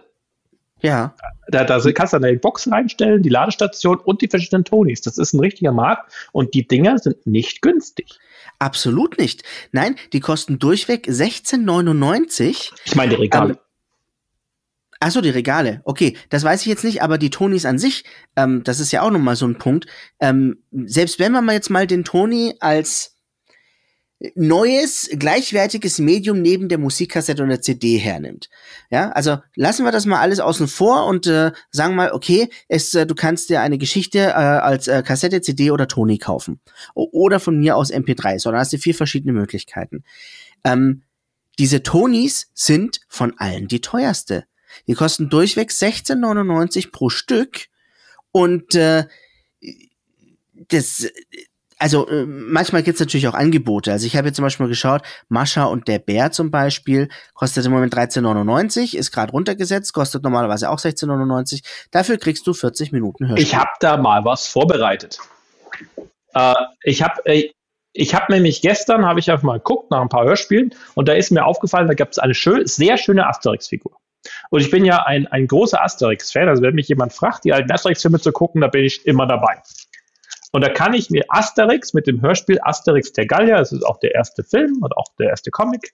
[0.82, 1.14] Ja.
[1.49, 5.02] Da, da kannst du dann die Box reinstellen, die Ladestation und die verschiedenen Tonis.
[5.02, 8.18] Das ist ein richtiger Markt und die Dinger sind nicht günstig.
[8.60, 9.43] Absolut nicht.
[9.72, 12.72] Nein, die kosten durchweg 16,99.
[12.86, 13.54] Ich meine die Regale.
[13.54, 13.60] Ähm,
[14.99, 15.82] Achso, die Regale.
[15.84, 18.04] Okay, das weiß ich jetzt nicht, aber die Tonis an sich,
[18.36, 19.88] ähm, das ist ja auch nochmal so ein Punkt.
[20.20, 23.18] Ähm, selbst wenn man mal jetzt mal den Toni als
[24.36, 28.49] neues, gleichwertiges Medium neben der Musikkassette und der CD hernimmt.
[28.89, 32.93] Ja, also lassen wir das mal alles außen vor und äh, sagen mal, okay, es,
[32.93, 36.59] äh, du kannst dir eine Geschichte äh, als äh, Kassette, CD oder Toni kaufen.
[36.93, 40.03] O oder von mir aus MP3, sondern hast du vier verschiedene Möglichkeiten.
[40.63, 41.03] Ähm,
[41.57, 44.45] diese Tonis sind von allen die teuerste.
[44.88, 47.67] Die kosten durchweg 16,99 pro Stück
[48.32, 49.05] und äh,
[50.69, 51.07] das
[51.82, 53.92] also äh, manchmal gibt's natürlich auch Angebote.
[53.92, 57.72] Also ich habe jetzt zum Beispiel geschaut, Mascha und der Bär zum Beispiel kostet im
[57.72, 61.64] Moment 13,99, ist gerade runtergesetzt, kostet normalerweise auch 16,99.
[61.90, 63.44] Dafür kriegst du 40 Minuten Hörspiel.
[63.44, 65.18] Ich habe da mal was vorbereitet.
[66.36, 66.54] Äh,
[66.84, 67.50] ich habe äh,
[67.94, 71.14] ich habe nämlich gestern, habe ich einfach mal geguckt nach ein paar Hörspielen und da
[71.14, 73.98] ist mir aufgefallen, da gibt es eine schön, sehr schöne Asterix-Figur.
[74.50, 77.72] Und ich bin ja ein, ein großer Asterix-Fan, also wenn mich jemand fragt, die alten
[77.72, 79.62] Asterix-Filme zu gucken, da bin ich immer dabei.
[80.52, 83.99] Und da kann ich mir Asterix mit dem Hörspiel Asterix der Gallier, das ist auch
[83.99, 85.93] der erste Film und auch der erste Comic,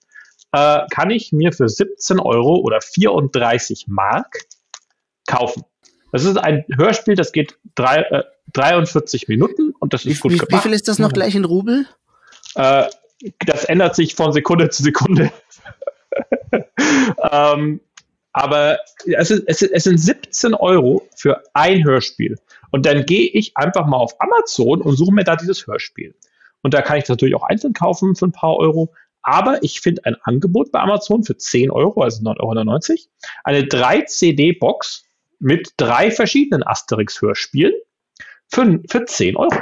[0.52, 4.46] äh, kann ich mir für 17 Euro oder 34 Mark
[5.28, 5.64] kaufen.
[6.12, 10.32] Das ist ein Hörspiel, das geht drei, äh, 43 Minuten und das ist wie, gut
[10.32, 10.52] wie, gemacht.
[10.52, 11.86] Wie viel ist das noch gleich in Rubel?
[12.56, 12.86] Äh,
[13.46, 15.32] das ändert sich von Sekunde zu Sekunde.
[17.32, 17.82] ähm,
[18.32, 22.38] aber es, ist, es, es sind 17 Euro für ein Hörspiel.
[22.72, 26.16] Und dann gehe ich einfach mal auf Amazon und suche mir da dieses Hörspiel.
[26.62, 28.94] Und da kann ich das natürlich auch einzeln kaufen für ein paar Euro.
[29.22, 33.00] Aber ich finde ein Angebot bei Amazon für 10 Euro, also 9,99 Euro,
[33.44, 35.04] eine 3-CD-Box
[35.40, 37.74] mit drei verschiedenen Asterix-Hörspielen
[38.48, 39.56] für, für 10 Euro.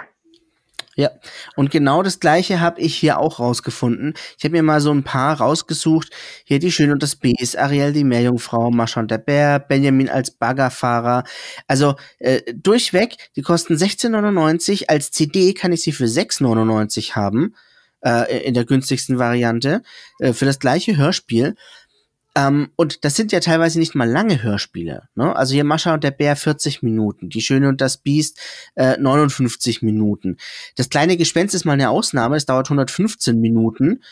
[0.97, 1.11] Ja,
[1.57, 4.13] und genau das gleiche habe ich hier auch rausgefunden.
[4.37, 6.09] Ich habe mir mal so ein paar rausgesucht.
[6.45, 10.31] Hier die Schöne und das Biest, Ariel die Meerjungfrau, Mascha und der Bär, Benjamin als
[10.31, 11.25] Baggerfahrer.
[11.67, 14.87] Also äh, durchweg, die kosten 16,99.
[14.87, 17.55] Als CD kann ich sie für 6,99 haben,
[18.01, 19.81] äh, in der günstigsten Variante,
[20.19, 21.55] äh, für das gleiche Hörspiel.
[22.35, 25.07] Ähm, und das sind ja teilweise nicht mal lange Hörspiele.
[25.15, 25.35] Ne?
[25.35, 28.39] Also hier Mascha und der Bär 40 Minuten, Die Schöne und das Biest
[28.75, 30.37] äh, 59 Minuten.
[30.75, 34.03] Das kleine Gespenst ist mal eine Ausnahme, es dauert 115 Minuten.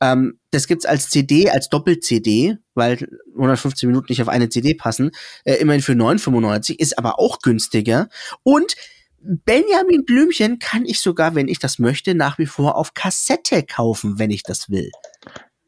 [0.00, 5.12] Ähm, das gibt's als CD, als Doppel-CD, weil 115 Minuten nicht auf eine CD passen.
[5.44, 8.08] Äh, immerhin für 9,95, ist aber auch günstiger.
[8.42, 8.74] Und
[9.20, 14.18] Benjamin Blümchen kann ich sogar, wenn ich das möchte, nach wie vor auf Kassette kaufen,
[14.18, 14.90] wenn ich das will.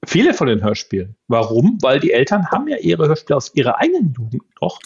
[0.07, 1.17] Viele von den Hörspielen.
[1.29, 1.79] Warum?
[1.83, 4.81] Weil die Eltern haben ja ihre Hörspiele aus ihrer eigenen Jugend noch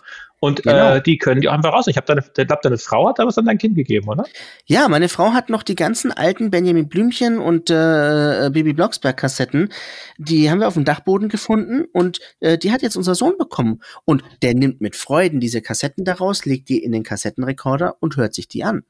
[0.44, 0.96] und genau.
[0.96, 1.86] äh, die können die einfach raus.
[1.86, 4.26] Ich habe deine, glaube, deine Frau hat da was an dein Kind gegeben, oder?
[4.66, 9.70] Ja, meine Frau hat noch die ganzen alten Benjamin Blümchen und äh, Baby Blocksberg Kassetten.
[10.18, 13.80] Die haben wir auf dem Dachboden gefunden und äh, die hat jetzt unser Sohn bekommen.
[14.04, 18.34] Und der nimmt mit Freuden diese Kassetten daraus, legt die in den Kassettenrekorder und hört
[18.34, 18.82] sich die an.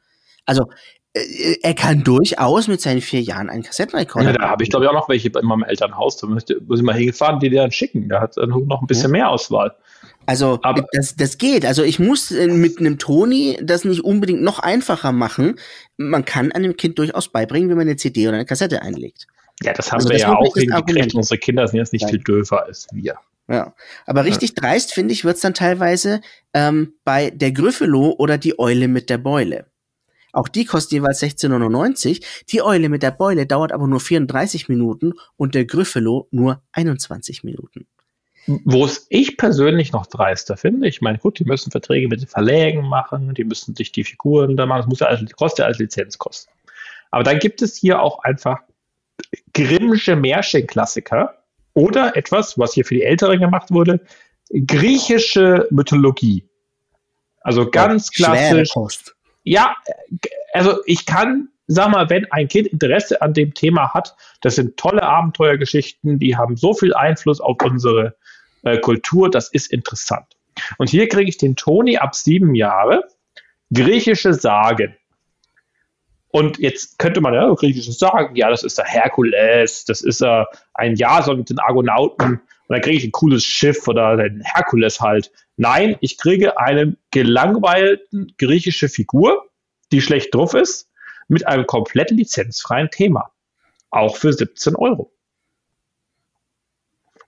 [0.46, 4.32] Also äh, er kann durchaus mit seinen vier Jahren einen Kassettenrekorder.
[4.32, 6.16] Ja, da habe ich glaube ich auch noch welche in meinem Elternhaus.
[6.16, 8.08] Da muss ich mal hingefahren, die dir dann schicken.
[8.08, 9.18] Da hat er noch ein bisschen ja.
[9.18, 9.76] mehr Auswahl.
[10.26, 11.64] Also Aber das, das geht.
[11.64, 15.56] Also ich muss äh, mit einem Toni das nicht unbedingt noch einfacher machen.
[15.96, 19.26] Man kann einem Kind durchaus beibringen, wie man eine CD oder eine Kassette einlegt.
[19.62, 21.14] Ja, das haben also wir das ja auch hingekriegt.
[21.14, 22.08] Unsere Kinder sind jetzt nicht ja.
[22.08, 23.14] viel döfer als wir.
[23.46, 23.74] Ja,
[24.06, 24.62] aber richtig ja.
[24.62, 26.22] dreist, finde ich, wird's dann teilweise
[26.54, 29.66] ähm, bei der Gryffalo oder die Eule mit der Beule.
[30.34, 32.24] Auch die kostet jeweils 16,99.
[32.50, 37.44] Die Eule mit der Beule dauert aber nur 34 Minuten und der Gryffalo nur 21
[37.44, 37.86] Minuten.
[38.46, 42.28] Wo es ich persönlich noch dreister finde, ich meine, gut, die müssen Verträge mit den
[42.28, 45.64] Verlägen machen, die müssen sich die Figuren da machen, das muss ja als, kostet ja
[45.66, 46.52] als Lizenz kosten.
[47.10, 48.58] Aber dann gibt es hier auch einfach
[49.54, 51.38] Grimmsche Märchenklassiker
[51.72, 54.00] oder etwas, was hier für die Älteren gemacht wurde,
[54.50, 56.44] griechische Mythologie.
[57.40, 58.72] Also ganz ja, klassisch.
[59.44, 59.76] Ja,
[60.52, 64.76] also ich kann sag mal, wenn ein Kind Interesse an dem Thema hat, das sind
[64.76, 68.16] tolle Abenteuergeschichten, die haben so viel Einfluss auf unsere
[68.62, 70.26] äh, Kultur, das ist interessant.
[70.78, 73.04] Und hier kriege ich den Toni ab sieben Jahre,
[73.72, 74.94] griechische Sagen.
[76.28, 80.44] Und jetzt könnte man ja griechische Sagen, ja, das ist der Herkules, das ist äh,
[80.74, 85.00] ein Jason mit den Argonauten und dann kriege ich ein cooles Schiff oder den Herkules
[85.00, 85.30] halt.
[85.56, 89.50] Nein, ich kriege eine gelangweilten griechische Figur,
[89.92, 90.90] die schlecht drauf ist,
[91.28, 93.30] mit einem komplett lizenzfreien Thema.
[93.90, 95.12] Auch für 17 Euro.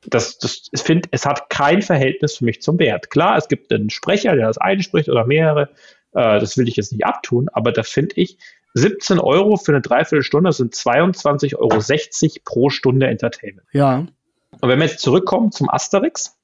[0.06, 3.10] Das, das, ich finde, es hat kein Verhältnis für mich zum Wert.
[3.10, 5.70] Klar, es gibt einen Sprecher, der das einspricht oder mehrere.
[6.12, 8.38] Äh, das will ich jetzt nicht abtun, aber da finde ich,
[8.74, 13.66] 17 Euro für eine Dreiviertelstunde sind 22,60 Euro pro Stunde Entertainment.
[13.72, 14.06] Ja.
[14.60, 16.38] Und wenn wir jetzt zurückkommen zum Asterix,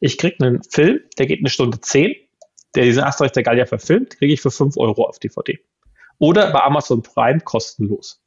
[0.00, 2.14] ich kriege einen Film, der geht eine Stunde 10,
[2.74, 5.58] der diesen Asterix der Gallier verfilmt, kriege ich für 5 Euro auf DVD
[6.18, 8.20] oder bei Amazon Prime kostenlos.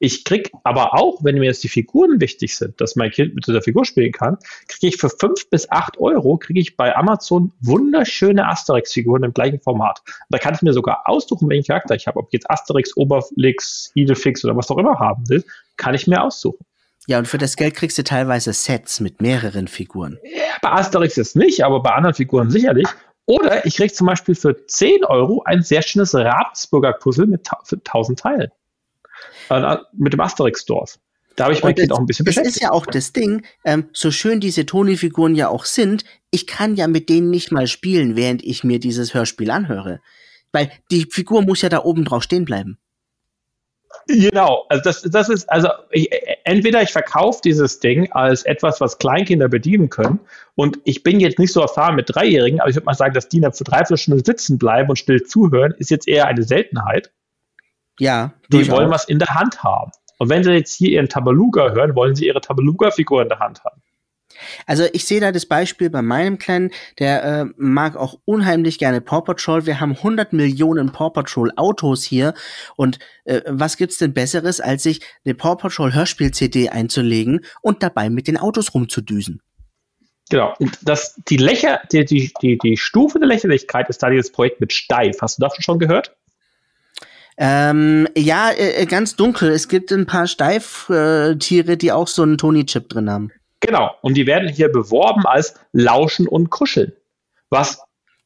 [0.00, 3.48] Ich krieg aber auch, wenn mir jetzt die Figuren wichtig sind, dass mein Kind mit
[3.48, 4.38] dieser Figur spielen kann,
[4.68, 9.60] kriege ich für fünf bis acht Euro kriege ich bei Amazon wunderschöne Asterix-Figuren im gleichen
[9.60, 10.00] Format.
[10.30, 12.20] Da kann ich mir sogar aussuchen, welchen Charakter ich habe.
[12.20, 15.44] Ob ich jetzt Asterix, Oberflix, Idefix oder was auch immer haben will,
[15.76, 16.64] kann ich mir aussuchen.
[17.08, 20.18] Ja, und für das Geld kriegst du teilweise Sets mit mehreren Figuren.
[20.22, 22.86] Ja, bei Asterix jetzt nicht, aber bei anderen Figuren sicherlich.
[23.24, 28.18] Oder ich kriege zum Beispiel für 10 Euro ein sehr schönes Ravensburger Puzzle mit 1000
[28.18, 28.50] Teilen.
[29.48, 30.98] Äh, mit dem Asterix-Dorf.
[31.34, 32.56] Da habe ich mein Kind auch ein bisschen beschäftigt.
[32.56, 36.46] Das ist ja auch das Ding, ähm, so schön diese Toni-Figuren ja auch sind, ich
[36.46, 40.00] kann ja mit denen nicht mal spielen, während ich mir dieses Hörspiel anhöre.
[40.52, 42.78] Weil die Figur muss ja da oben drauf stehen bleiben.
[44.06, 46.08] Genau, also das, das ist, also ich,
[46.44, 50.20] entweder ich verkaufe dieses Ding als etwas, was Kleinkinder bedienen können
[50.54, 53.28] und ich bin jetzt nicht so erfahren mit Dreijährigen, aber ich würde mal sagen, dass
[53.28, 57.12] die für drei, Stunden sitzen bleiben und still zuhören, ist jetzt eher eine Seltenheit.
[57.98, 58.32] Ja.
[58.50, 59.90] Die wollen was in der Hand haben.
[60.18, 63.62] Und wenn sie jetzt hier ihren Tabaluga hören, wollen sie ihre Tabaluga-Figur in der Hand
[63.64, 63.80] haben.
[64.66, 69.00] Also ich sehe da das Beispiel bei meinem Kleinen, der äh, mag auch unheimlich gerne
[69.00, 69.66] Paw Patrol.
[69.66, 72.34] Wir haben 100 Millionen Paw Patrol Autos hier
[72.76, 78.10] und äh, was gibt's denn besseres, als sich eine Paw Patrol Hörspiel-CD einzulegen und dabei
[78.10, 79.40] mit den Autos rumzudüsen?
[80.30, 80.54] Genau.
[80.58, 84.60] Und das, die, Lächer, die, die, die, die Stufe der Lächerlichkeit ist da dieses Projekt
[84.60, 85.16] mit Steif.
[85.22, 86.14] Hast du davon schon gehört?
[87.38, 89.50] Ähm, ja, äh, ganz dunkel.
[89.50, 93.30] Es gibt ein paar Steiftiere, die auch so einen Tony-Chip drin haben.
[93.60, 93.90] Genau.
[94.02, 96.92] Und die werden hier beworben als Lauschen und Kuscheln.
[97.50, 97.80] Was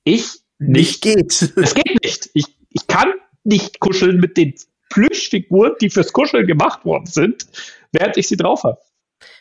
[0.04, 1.42] ich nicht, nicht geht.
[1.56, 2.30] Es geht nicht.
[2.34, 3.12] Ich, ich kann
[3.44, 4.54] nicht kuscheln mit den
[4.90, 7.46] Plüschfiguren, die fürs Kuscheln gemacht worden sind,
[7.92, 8.78] während ich sie drauf habe.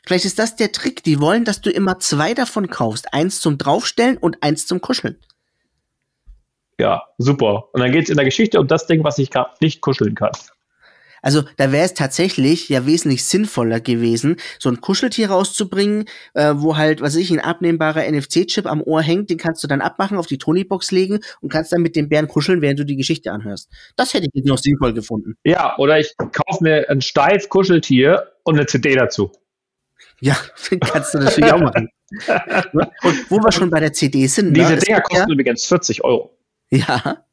[0.05, 1.03] Vielleicht ist das der Trick.
[1.03, 3.13] Die wollen, dass du immer zwei davon kaufst.
[3.13, 5.17] Eins zum Draufstellen und eins zum Kuscheln.
[6.79, 7.69] Ja, super.
[7.73, 10.15] Und dann geht es in der Geschichte um das Ding, was ich gerade nicht kuscheln
[10.15, 10.31] kann.
[11.21, 16.77] Also da wäre es tatsächlich ja wesentlich sinnvoller gewesen, so ein Kuscheltier rauszubringen, äh, wo
[16.77, 20.17] halt, was weiß ich, ein abnehmbarer NFC-Chip am Ohr hängt, den kannst du dann abmachen,
[20.17, 23.31] auf die Tony-Box legen und kannst dann mit dem Bären kuscheln, während du die Geschichte
[23.31, 23.69] anhörst.
[23.95, 25.35] Das hätte ich jetzt noch sinnvoll gefunden.
[25.43, 29.31] Ja, oder ich kaufe mir ein steif Kuscheltier und eine CD dazu.
[30.19, 30.37] Ja,
[30.79, 31.89] kannst du natürlich auch machen.
[32.73, 32.85] Und
[33.29, 34.55] wo wir schon bei der CD sind.
[34.55, 36.37] Diese ne, Dinger kosten übrigens 40 Euro.
[36.69, 37.23] Ja, ja,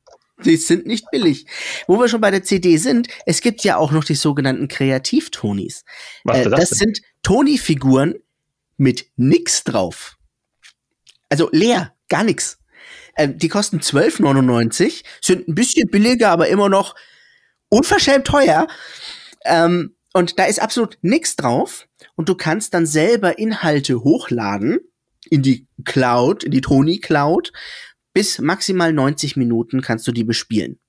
[0.44, 1.46] die sind nicht billig.
[1.86, 5.84] Wo wir schon bei der CD sind, es gibt ja auch noch die sogenannten Kreativ-Tonis.
[6.24, 8.14] Was Äh, das das, sind Toni-Figuren
[8.76, 10.16] mit nix drauf.
[11.28, 12.58] Also leer, gar nix.
[13.16, 16.94] Ähm, die kosten 12,99, sind ein bisschen billiger, aber immer noch
[17.68, 18.66] unverschämt teuer.
[19.44, 21.86] Ähm, und da ist absolut nix drauf.
[22.14, 24.78] Und du kannst dann selber Inhalte hochladen
[25.30, 27.52] in die Cloud, in die Toni Cloud.
[28.18, 30.80] Bis maximal 90 Minuten kannst du die bespielen.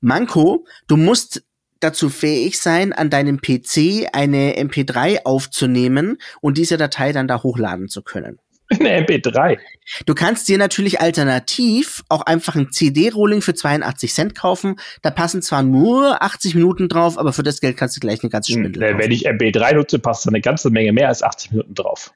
[0.00, 1.44] Manko, du musst
[1.80, 7.88] dazu fähig sein, an deinem PC eine MP3 aufzunehmen und diese Datei dann da hochladen
[7.88, 8.38] zu können.
[8.70, 9.58] Eine MP3.
[10.06, 14.76] Du kannst dir natürlich alternativ auch einfach ein CD-Rolling für 82 Cent kaufen.
[15.02, 18.30] Da passen zwar nur 80 Minuten drauf, aber für das Geld kannst du gleich eine
[18.30, 19.04] ganze Spindel Hm, kaufen.
[19.04, 22.14] Wenn ich MP3 nutze, passt da eine ganze Menge mehr als 80 Minuten drauf.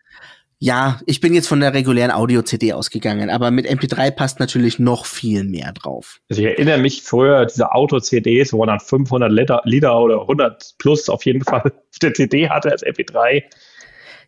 [0.64, 5.06] Ja, ich bin jetzt von der regulären Audio-CD ausgegangen, aber mit MP3 passt natürlich noch
[5.06, 6.20] viel mehr drauf.
[6.30, 10.74] Also ich erinnere mich früher, diese Auto-CDs, wo man dann 500 Liter, Liter oder 100
[10.78, 13.42] plus auf jeden Fall auf der CD hatte als MP3.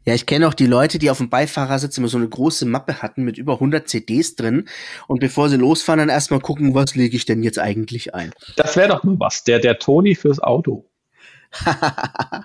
[0.06, 3.00] Ja, ich kenne auch die Leute, die auf dem Beifahrersitz immer so eine große Mappe
[3.00, 4.68] hatten mit über 100 CDs drin
[5.06, 8.32] und bevor sie losfahren, dann erstmal gucken, was lege ich denn jetzt eigentlich ein.
[8.56, 9.44] Das wäre doch mal was.
[9.44, 10.84] Der, der Toni fürs Auto.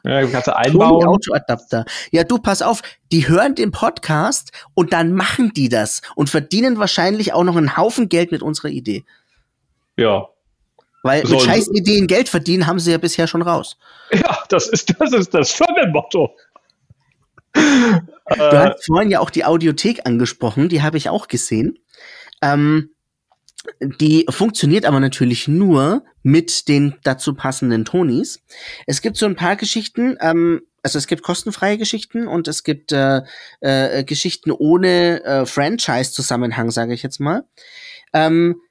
[0.04, 1.06] Ja, kannst du einbauen.
[1.06, 1.86] Autoadapter.
[2.12, 2.82] Ja, du, pass auf,
[3.12, 7.78] die hören den Podcast und dann machen die das und verdienen wahrscheinlich auch noch einen
[7.78, 9.06] Haufen Geld mit unserer Idee.
[9.98, 10.28] Ja.
[11.04, 13.78] Weil mit Sollen- scheiß Ideen Geld verdienen haben sie ja bisher schon raus.
[14.12, 16.36] Ja, das ist das, ist das Firmenmotto.
[17.54, 21.80] Du äh, hast vorhin ja auch die Audiothek angesprochen, die habe ich auch gesehen.
[22.42, 22.92] Ähm,
[23.82, 28.42] die funktioniert aber natürlich nur mit den dazu passenden Tonis.
[28.88, 32.92] Es gibt so ein paar Geschichten, ähm, also es gibt kostenfreie Geschichten und es gibt
[32.92, 33.22] äh,
[33.60, 37.44] äh, Geschichten ohne äh, Franchise-Zusammenhang, sage ich jetzt mal.
[38.14, 38.62] Ähm,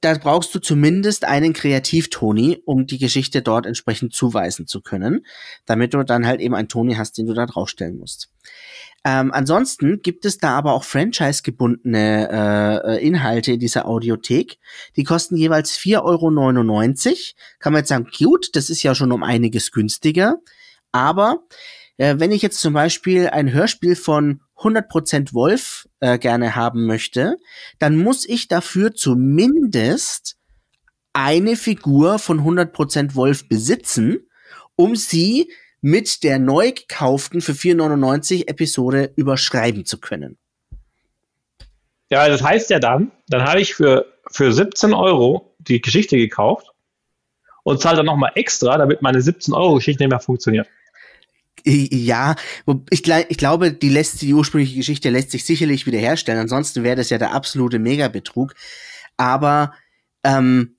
[0.00, 5.26] da brauchst du zumindest einen Kreativ-Toni, um die Geschichte dort entsprechend zuweisen zu können,
[5.66, 8.30] damit du dann halt eben einen Toni hast, den du da draufstellen musst.
[9.04, 14.58] Ähm, ansonsten gibt es da aber auch franchise-gebundene äh, äh, Inhalte in dieser Audiothek.
[14.96, 17.16] Die kosten jeweils 4,99 Euro.
[17.60, 20.38] Kann man jetzt sagen, gut, das ist ja schon um einiges günstiger.
[20.92, 21.44] Aber
[21.96, 27.36] äh, wenn ich jetzt zum Beispiel ein Hörspiel von 100% Wolf äh, gerne haben möchte,
[27.78, 30.36] dann muss ich dafür zumindest
[31.12, 34.28] eine Figur von 100% Wolf besitzen,
[34.76, 35.50] um sie
[35.80, 40.38] mit der neu gekauften für 4,99 Episode überschreiben zu können.
[42.10, 46.72] ja, das heißt ja dann, dann habe ich für, für 17 Euro die Geschichte gekauft
[47.62, 50.66] und zahle dann nochmal extra, damit meine 17 Euro Geschichte nicht mehr funktioniert.
[51.64, 52.36] Ja,
[52.90, 56.40] ich, ich glaube, die lässt die ursprüngliche Geschichte lässt sich sicherlich wiederherstellen.
[56.40, 58.54] Ansonsten wäre das ja der absolute Megabetrug.
[59.16, 59.74] Aber
[60.24, 60.76] ähm,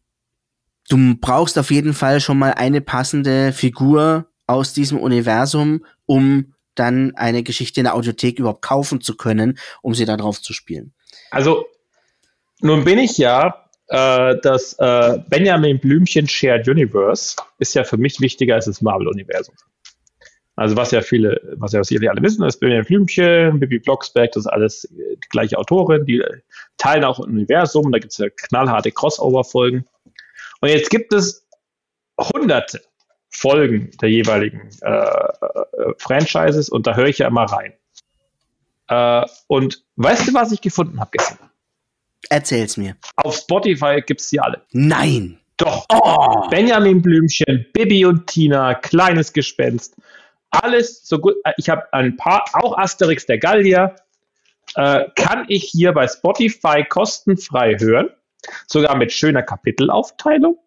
[0.89, 7.15] du brauchst auf jeden Fall schon mal eine passende Figur aus diesem Universum, um dann
[7.15, 10.93] eine Geschichte in der Audiothek überhaupt kaufen zu können, um sie da drauf zu spielen.
[11.29, 11.67] Also,
[12.61, 18.19] nun bin ich ja äh, das äh, Benjamin Blümchen Shared Universe ist ja für mich
[18.21, 19.55] wichtiger als das Marvel-Universum.
[20.55, 24.45] Also was ja viele, was ja sicherlich alle wissen, ist Benjamin Blümchen, Bibi Blocksberg, das
[24.45, 26.23] ist alles äh, die gleiche Autorin, die
[26.77, 29.85] teilen auch ein Universum, da gibt es ja knallharte Crossover-Folgen.
[30.61, 31.47] Und jetzt gibt es
[32.19, 32.81] hunderte
[33.29, 35.29] Folgen der jeweiligen äh, äh,
[35.97, 37.73] Franchises und da höre ich ja immer rein.
[38.87, 41.37] Äh, und weißt du, was ich gefunden habe gestern?
[42.29, 42.95] Erzähl's mir.
[43.15, 44.61] Auf Spotify gibt es die alle.
[44.71, 45.39] Nein.
[45.57, 45.85] Doch.
[45.91, 46.47] Oh.
[46.49, 49.95] Benjamin Blümchen, Bibi und Tina, Kleines Gespenst.
[50.51, 51.35] Alles so gut.
[51.43, 53.95] äh, Ich habe ein paar, auch Asterix der Gallier,
[54.75, 58.09] äh, kann ich hier bei Spotify kostenfrei hören.
[58.67, 60.57] Sogar mit schöner Kapitelaufteilung.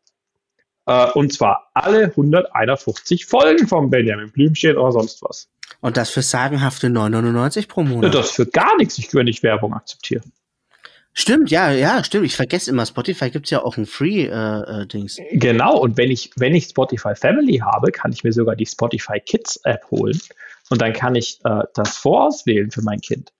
[0.86, 5.48] Äh, und zwar alle 151 Folgen von Benjamin Blümchen oder sonst was.
[5.80, 8.14] Und das für sagenhafte 9,99 pro Monat.
[8.14, 8.98] Das für gar nichts.
[8.98, 10.32] Ich würde nicht Werbung akzeptieren.
[11.14, 12.24] Stimmt, ja, ja, stimmt.
[12.24, 15.18] Ich vergesse immer, Spotify gibt's ja auch ein Free-Dings.
[15.32, 19.20] Genau, und wenn ich, wenn ich Spotify Family habe, kann ich mir sogar die Spotify
[19.20, 20.18] Kids App holen
[20.70, 23.30] und dann kann ich äh, das vorauswählen für mein Kind.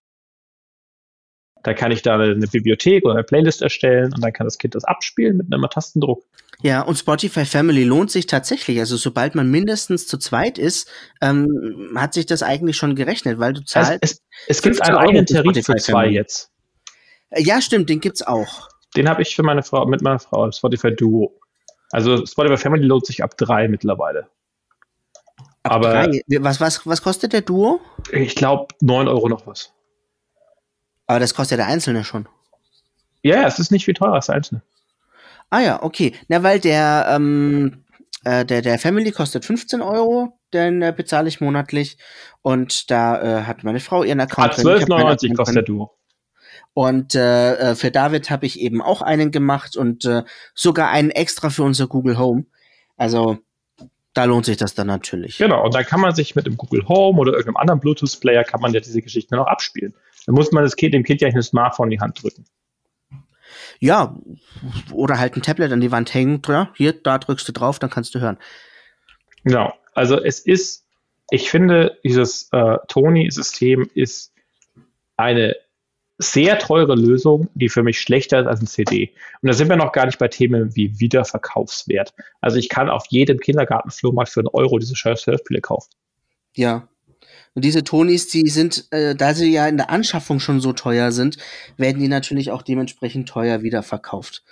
[1.62, 4.58] Da kann ich da eine, eine Bibliothek oder eine Playlist erstellen und dann kann das
[4.58, 6.24] Kind das abspielen mit einem Tastendruck.
[6.62, 8.78] Ja, und Spotify Family lohnt sich tatsächlich.
[8.78, 10.88] Also sobald man mindestens zu zweit ist,
[11.20, 13.98] ähm, hat sich das eigentlich schon gerechnet, weil du Es, zahlst.
[14.02, 16.14] es, es gibt 15 einen eigenen Tarif für zwei Family.
[16.14, 16.50] jetzt.
[17.30, 18.68] Äh, ja, stimmt, den gibt's auch.
[18.96, 21.38] Den habe ich für meine Frau, mit meiner Frau, Spotify Duo.
[21.90, 24.28] Also Spotify Family lohnt sich ab drei mittlerweile.
[25.64, 26.22] Ab Aber drei.
[26.40, 27.80] Was, was, was kostet der Duo?
[28.12, 29.72] ich glaube 9 Euro noch was.
[31.12, 32.26] Aber das kostet ja der Einzelne schon.
[33.22, 34.62] Ja, ja, es ist nicht viel teurer als der einzelne.
[35.50, 36.14] Ah ja, okay.
[36.28, 37.84] Na, weil der, ähm,
[38.24, 41.98] äh, der, der Family kostet 15 Euro, den äh, bezahle ich monatlich.
[42.40, 44.64] Und da äh, hat meine Frau ihren Ah, Account.
[44.64, 45.98] meinen 12,99 Account kostet der Duo.
[46.72, 50.22] Und äh, äh, für David habe ich eben auch einen gemacht und äh,
[50.54, 52.46] sogar einen extra für unser Google Home.
[52.96, 53.36] Also
[54.14, 55.36] da lohnt sich das dann natürlich.
[55.36, 58.62] Genau, und dann kann man sich mit dem Google Home oder irgendeinem anderen Bluetooth-Player kann
[58.62, 59.92] man ja diese Geschichten auch abspielen.
[60.26, 62.44] Dann muss man das Kind, dem Kind ja nicht ein Smartphone in die Hand drücken.
[63.80, 64.16] Ja,
[64.92, 66.40] oder halt ein Tablet an die Wand hängen.
[66.46, 68.38] Ja, hier, da drückst du drauf, dann kannst du hören.
[69.44, 69.74] Genau.
[69.94, 70.86] Also es ist,
[71.30, 74.32] ich finde, dieses äh, Tony-System ist
[75.16, 75.56] eine
[76.18, 79.12] sehr teure Lösung, die für mich schlechter ist als ein CD.
[79.40, 82.14] Und da sind wir noch gar nicht bei Themen wie Wiederverkaufswert.
[82.40, 85.90] Also ich kann auf jedem Kindergartenflohmarkt für einen Euro diese scheiß Hörspiele kaufen.
[86.54, 86.88] Ja.
[87.54, 91.12] Und diese Tonis, die sind, äh, da sie ja in der Anschaffung schon so teuer
[91.12, 91.36] sind,
[91.76, 94.42] werden die natürlich auch dementsprechend teuer wieder verkauft.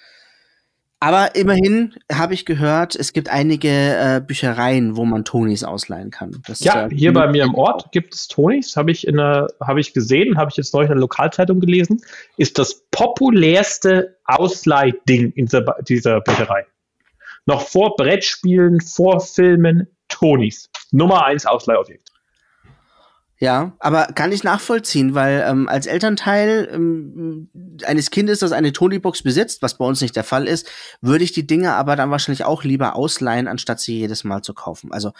[1.02, 6.42] Aber immerhin habe ich gehört, es gibt einige äh, Büchereien, wo man Tonis ausleihen kann.
[6.46, 9.80] Das, Ja, äh, hier bei mir im Ort gibt es Tonys, habe ich in habe
[9.80, 12.02] ich gesehen, habe ich jetzt neulich in der Lokalzeitung gelesen,
[12.36, 16.66] ist das populärste Ausleihding in dieser, dieser Bücherei.
[17.46, 20.68] Noch vor Brettspielen, vor Filmen, Tonys.
[20.92, 22.09] Nummer eins Ausleihobjekt.
[23.42, 27.48] Ja, aber kann ich nachvollziehen, weil ähm, als Elternteil ähm,
[27.86, 30.70] eines Kindes, das eine Tony-Box besitzt, was bei uns nicht der Fall ist,
[31.00, 34.52] würde ich die Dinge aber dann wahrscheinlich auch lieber ausleihen, anstatt sie jedes Mal zu
[34.52, 34.92] kaufen.
[34.92, 35.12] Also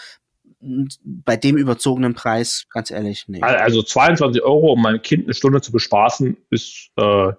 [1.02, 3.40] bei dem überzogenen Preis, ganz ehrlich, nee.
[3.40, 7.32] Also 22 Euro, um mein Kind eine Stunde zu bespaßen, ist, äh,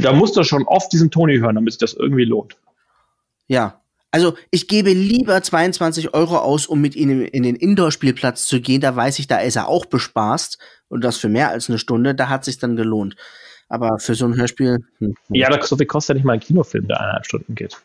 [0.00, 2.56] da muss das schon oft diesen Tony hören, damit sich das irgendwie lohnt.
[3.46, 3.80] Ja.
[4.14, 8.80] Also ich gebe lieber 22 Euro aus, um mit ihnen in den Indoor-Spielplatz zu gehen.
[8.80, 10.56] Da weiß ich, da ist er auch bespaßt.
[10.86, 13.16] Und das für mehr als eine Stunde, da hat sich dann gelohnt.
[13.68, 14.84] Aber für so ein Hörspiel.
[14.98, 15.16] Hm, hm.
[15.30, 17.76] Ja, das kostet, kostet ja nicht mal ein Kinofilm, der eineinhalb Stunden geht.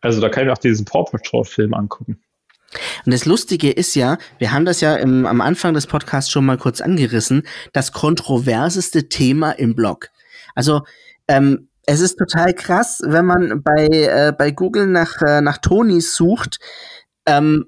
[0.00, 2.18] Also da kann ich auch diesen Paw Patrol-Film angucken.
[3.04, 6.46] Und das Lustige ist ja, wir haben das ja im, am Anfang des Podcasts schon
[6.46, 7.42] mal kurz angerissen,
[7.74, 10.08] das kontroverseste Thema im Blog.
[10.54, 10.80] Also
[11.28, 16.14] ähm, es ist total krass, wenn man bei, äh, bei Google nach, äh, nach Tonys
[16.14, 16.58] sucht.
[17.24, 17.64] Ähm,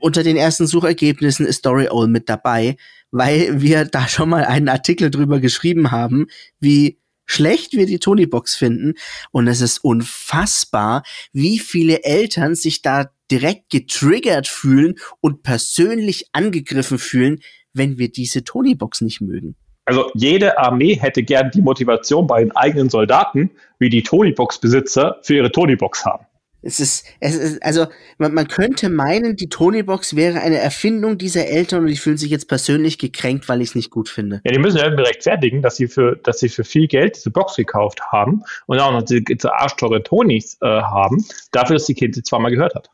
[0.00, 2.76] unter den ersten Suchergebnissen ist Story Owl mit dabei,
[3.12, 6.26] weil wir da schon mal einen Artikel drüber geschrieben haben,
[6.58, 8.94] wie schlecht wir die Tony-Box finden.
[9.30, 16.98] Und es ist unfassbar, wie viele Eltern sich da direkt getriggert fühlen und persönlich angegriffen
[16.98, 17.38] fühlen,
[17.72, 19.54] wenn wir diese Tony-Box nicht mögen.
[19.84, 25.34] Also jede Armee hätte gern die Motivation bei den eigenen Soldaten, wie die Tony-Box-Besitzer für
[25.34, 26.26] ihre Tony-Box haben.
[26.64, 27.86] Es ist, es ist, also
[28.18, 32.30] man, man könnte meinen, die Tony-Box wäre eine Erfindung dieser Eltern und die fühlen sich
[32.30, 34.40] jetzt persönlich gekränkt, weil ich es nicht gut finde.
[34.44, 37.32] Ja, die müssen ja irgendwie rechtfertigen, dass sie für, dass sie für viel Geld diese
[37.32, 41.94] Box gekauft haben und auch noch diese, diese arschteure Tonys äh, haben, dafür, dass die
[41.94, 42.90] Kind sie zweimal gehört hat.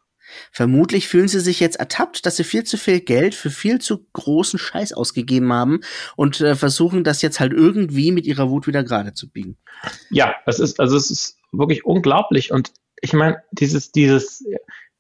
[0.53, 4.07] Vermutlich fühlen sie sich jetzt ertappt, dass sie viel zu viel Geld für viel zu
[4.13, 5.81] großen Scheiß ausgegeben haben
[6.17, 9.57] und äh, versuchen das jetzt halt irgendwie mit ihrer Wut wieder gerade zu biegen.
[10.11, 12.53] Ja, es ist, also es ist wirklich unglaublich.
[12.53, 14.45] Und ich meine, dieses, dieses,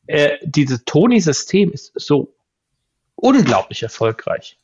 [0.06, 2.34] äh, dieses Tony-System ist so
[3.16, 4.58] unglaublich erfolgreich.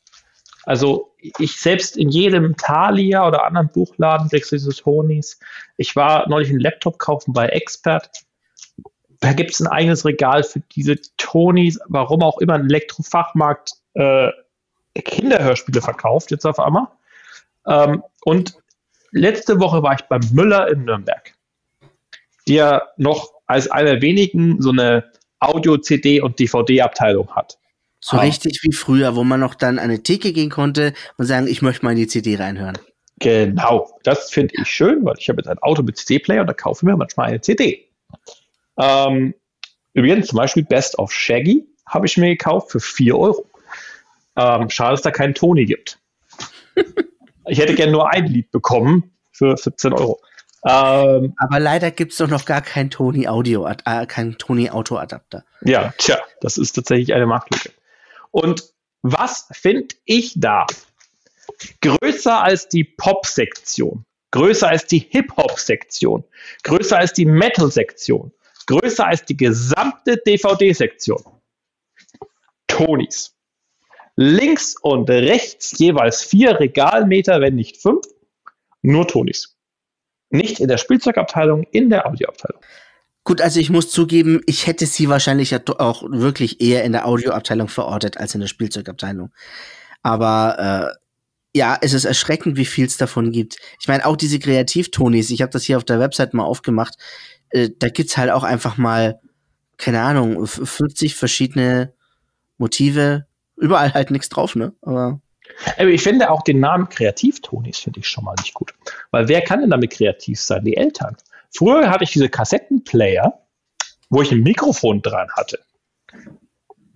[0.65, 5.39] Also ich selbst in jedem Thalia oder anderen Buchladen kriegst du diese Tonys.
[5.77, 8.09] Ich war neulich einen Laptop kaufen bei Expert.
[9.25, 14.29] Da gibt es ein eigenes Regal für diese Tonys, warum auch immer ein Elektrofachmarkt äh,
[14.93, 16.87] Kinderhörspiele verkauft, jetzt auf einmal.
[17.67, 18.53] Ähm, und
[19.11, 21.33] letzte Woche war ich beim Müller in Nürnberg,
[22.47, 27.57] der noch als einer der wenigen so eine Audio-CD- und DVD-Abteilung hat.
[28.01, 28.21] So Ah.
[28.21, 31.63] richtig wie früher, wo man noch dann an eine Theke gehen konnte und sagen, ich
[31.63, 32.77] möchte mal in die CD reinhören.
[33.19, 36.53] Genau, das finde ich schön, weil ich habe jetzt ein Auto mit CD-Player und da
[36.53, 37.87] kaufe ich mir manchmal eine CD.
[38.77, 39.33] Ähm,
[39.93, 43.49] übrigens zum Beispiel Best of Shaggy habe ich mir gekauft für 4 Euro.
[44.37, 45.99] Ähm, schade, dass da keinen Tony gibt.
[47.47, 50.19] ich hätte gerne nur ein Lied bekommen für 17 Euro.
[50.65, 55.45] Ähm, Aber leider gibt's doch noch gar kein Tony Audio, äh, kein Tony Auto Adapter.
[55.61, 57.71] Ja, tja, das ist tatsächlich eine Marktlücke.
[58.31, 58.73] Und
[59.03, 60.65] was finde ich da?
[61.81, 66.23] Größer als die Pop-Sektion, größer als die Hip-Hop-Sektion,
[66.63, 68.31] größer als die Metal-Sektion,
[68.65, 71.23] größer als die gesamte DVD-Sektion.
[72.67, 73.35] Tonys.
[74.15, 78.05] Links und rechts jeweils vier Regalmeter, wenn nicht fünf,
[78.81, 79.57] nur Tonys.
[80.29, 82.61] Nicht in der Spielzeugabteilung, in der Audioabteilung.
[83.23, 87.67] Gut, also ich muss zugeben, ich hätte sie wahrscheinlich auch wirklich eher in der Audioabteilung
[87.67, 89.31] verortet als in der Spielzeugabteilung.
[90.03, 93.57] Aber äh, ja, es ist erschreckend, wie viel es davon gibt.
[93.79, 96.95] Ich meine, auch diese Kreativtonis, ich habe das hier auf der Website mal aufgemacht,
[97.55, 99.19] äh, da gibt's halt auch einfach mal,
[99.77, 101.93] keine Ahnung, 50 verschiedene
[102.57, 103.25] Motive,
[103.55, 104.73] überall halt nichts drauf, ne?
[104.81, 105.19] Aber
[105.77, 108.73] aber ich finde auch den Namen Kreativtonis finde ich schon mal nicht gut.
[109.11, 110.65] Weil wer kann denn damit kreativ sein?
[110.65, 111.15] Die Eltern.
[111.51, 113.41] Früher hatte ich diese Kassettenplayer,
[114.09, 115.59] wo ich ein Mikrofon dran hatte.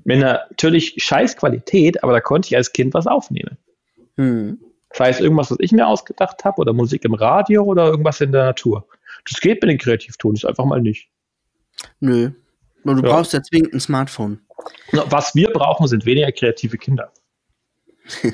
[0.03, 3.57] Mit natürlich scheiß Qualität, aber da konnte ich als Kind was aufnehmen.
[4.17, 4.59] Hm.
[4.93, 8.31] Sei es irgendwas, was ich mir ausgedacht habe, oder Musik im Radio oder irgendwas in
[8.31, 8.87] der Natur.
[9.29, 11.09] Das geht mit den Kreativtonis einfach mal nicht.
[11.99, 12.31] Nö.
[12.83, 13.01] Du ja.
[13.01, 14.41] brauchst ja zwingend ein Smartphone.
[14.91, 17.11] Was wir brauchen, sind weniger kreative Kinder.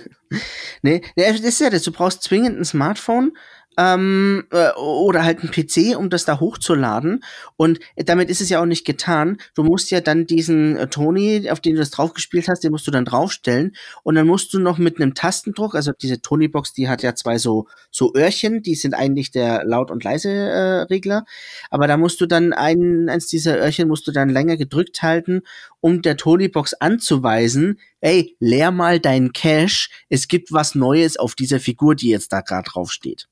[0.82, 1.84] nee, das ist ja das.
[1.84, 3.36] Du brauchst zwingend ein Smartphone,
[3.78, 7.23] ähm, äh, oder halt ein PC, um das da hochzuladen.
[7.57, 9.38] Und damit ist es ja auch nicht getan.
[9.53, 12.88] Du musst ja dann diesen äh, Tony, auf den du das draufgespielt hast, den musst
[12.88, 13.76] du dann draufstellen.
[14.03, 17.38] Und dann musst du noch mit einem Tastendruck, also diese Tony-Box, die hat ja zwei
[17.38, 21.19] so, so Öhrchen, die sind eigentlich der Laut- und Leise-Regler.
[21.26, 25.01] Äh, Aber da musst du dann einen, eins dieser Öhrchen musst du dann länger gedrückt
[25.01, 25.41] halten,
[25.82, 31.59] um der Tony-Box anzuweisen, ey, leer mal deinen Cache, es gibt was Neues auf dieser
[31.59, 33.28] Figur, die jetzt da gerade draufsteht.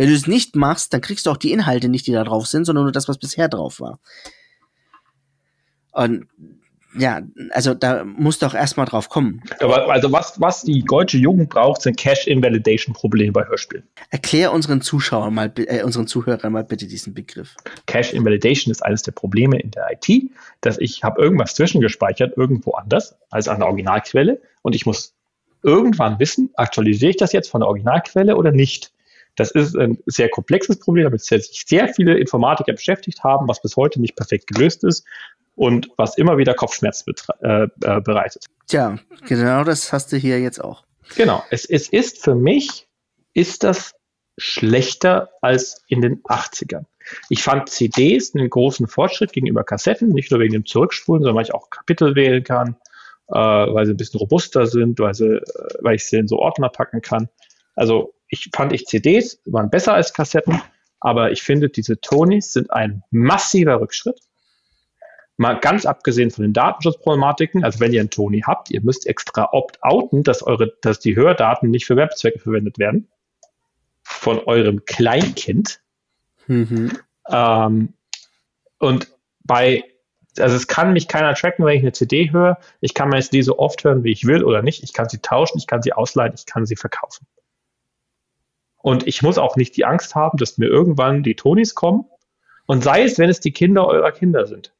[0.00, 2.46] Wenn du es nicht machst, dann kriegst du auch die Inhalte nicht, die da drauf
[2.46, 3.98] sind, sondern nur das, was bisher drauf war.
[5.92, 6.26] Und
[6.98, 7.20] ja,
[7.50, 9.42] also da musst du auch erstmal drauf kommen.
[9.58, 13.86] Aber also was, was die deutsche Jugend braucht, sind Cache-Invalidation-Probleme bei Hörspielen.
[14.08, 17.54] Erklär unseren Zuschauern mal, äh, unseren Zuhörern mal bitte diesen Begriff.
[17.84, 20.30] Cache-Invalidation ist eines der Probleme in der IT,
[20.62, 25.12] dass ich habe irgendwas zwischengespeichert, irgendwo anders als an der Originalquelle und ich muss
[25.62, 28.94] irgendwann wissen, aktualisiere ich das jetzt von der Originalquelle oder nicht.
[29.40, 33.74] Das ist ein sehr komplexes Problem, damit sich sehr viele Informatiker beschäftigt haben, was bis
[33.74, 35.06] heute nicht perfekt gelöst ist
[35.54, 38.44] und was immer wieder Kopfschmerzen äh, äh, bereitet.
[38.66, 40.84] Tja, genau das hast du hier jetzt auch.
[41.16, 42.86] Genau, es, es ist für mich,
[43.32, 43.94] ist das
[44.36, 46.84] schlechter als in den 80ern.
[47.30, 51.44] Ich fand CDs einen großen Fortschritt gegenüber Kassetten, nicht nur wegen dem Zurückspulen, sondern weil
[51.44, 52.76] ich auch Kapitel wählen kann,
[53.28, 55.42] äh, weil sie ein bisschen robuster sind, weil, sie, äh,
[55.80, 57.30] weil ich sie in so Ordner packen kann.
[57.74, 60.62] Also ich fand ich CDs waren besser als Kassetten,
[61.00, 64.20] aber ich finde, diese Tonys sind ein massiver Rückschritt.
[65.36, 69.48] Mal ganz abgesehen von den Datenschutzproblematiken, also wenn ihr einen Tony habt, ihr müsst extra
[69.52, 73.08] opt-outen, dass eure, dass die Hördaten nicht für Webzwecke verwendet werden.
[74.02, 75.80] Von eurem Kleinkind.
[76.46, 76.92] Mhm.
[77.28, 77.94] Ähm,
[78.78, 79.08] und
[79.44, 79.84] bei,
[80.38, 82.58] also es kann mich keiner tracken, wenn ich eine CD höre.
[82.80, 84.82] Ich kann meine CD so oft hören, wie ich will oder nicht.
[84.82, 87.26] Ich kann sie tauschen, ich kann sie ausleihen, ich kann sie verkaufen.
[88.82, 92.04] Und ich muss auch nicht die Angst haben, dass mir irgendwann die Tonis kommen.
[92.66, 94.72] Und sei es, wenn es die Kinder eurer Kinder sind.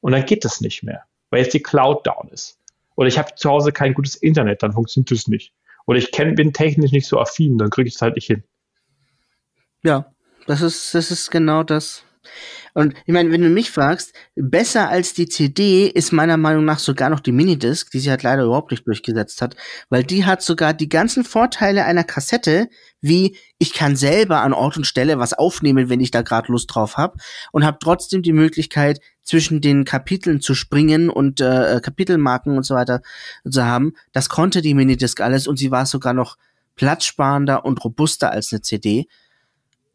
[0.00, 2.58] Und dann geht das nicht mehr, weil jetzt die Cloud down ist.
[2.96, 5.52] Oder ich habe zu Hause kein gutes Internet, dann funktioniert das nicht.
[5.86, 8.42] Oder ich kenn, bin technisch nicht so affin, dann kriege ich es halt nicht hin.
[9.82, 10.12] Ja,
[10.46, 12.04] das ist, das ist genau das.
[12.74, 16.78] Und ich meine, wenn du mich fragst, besser als die CD ist meiner Meinung nach
[16.78, 19.56] sogar noch die Minidisc, die sie halt leider überhaupt nicht durchgesetzt hat,
[19.88, 22.68] weil die hat sogar die ganzen Vorteile einer Kassette,
[23.00, 26.72] wie ich kann selber an Ort und Stelle was aufnehmen, wenn ich da gerade Lust
[26.72, 27.18] drauf habe
[27.52, 32.74] und habe trotzdem die Möglichkeit zwischen den Kapiteln zu springen und äh, Kapitelmarken und so
[32.74, 33.02] weiter
[33.48, 33.92] zu haben.
[34.12, 36.36] Das konnte die Minidisc alles und sie war sogar noch
[36.76, 39.06] platzsparender und robuster als eine CD.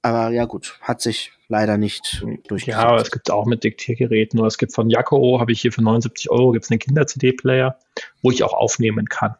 [0.04, 2.68] Aber ja gut, hat sich leider nicht durchgesetzt.
[2.68, 5.72] Ja, aber es gibt auch mit Diktiergeräten oder es gibt von Jaco, habe ich hier
[5.72, 7.80] für 79 Euro, gibt es einen Kinder-CD-Player,
[8.22, 9.36] wo ich auch aufnehmen kann.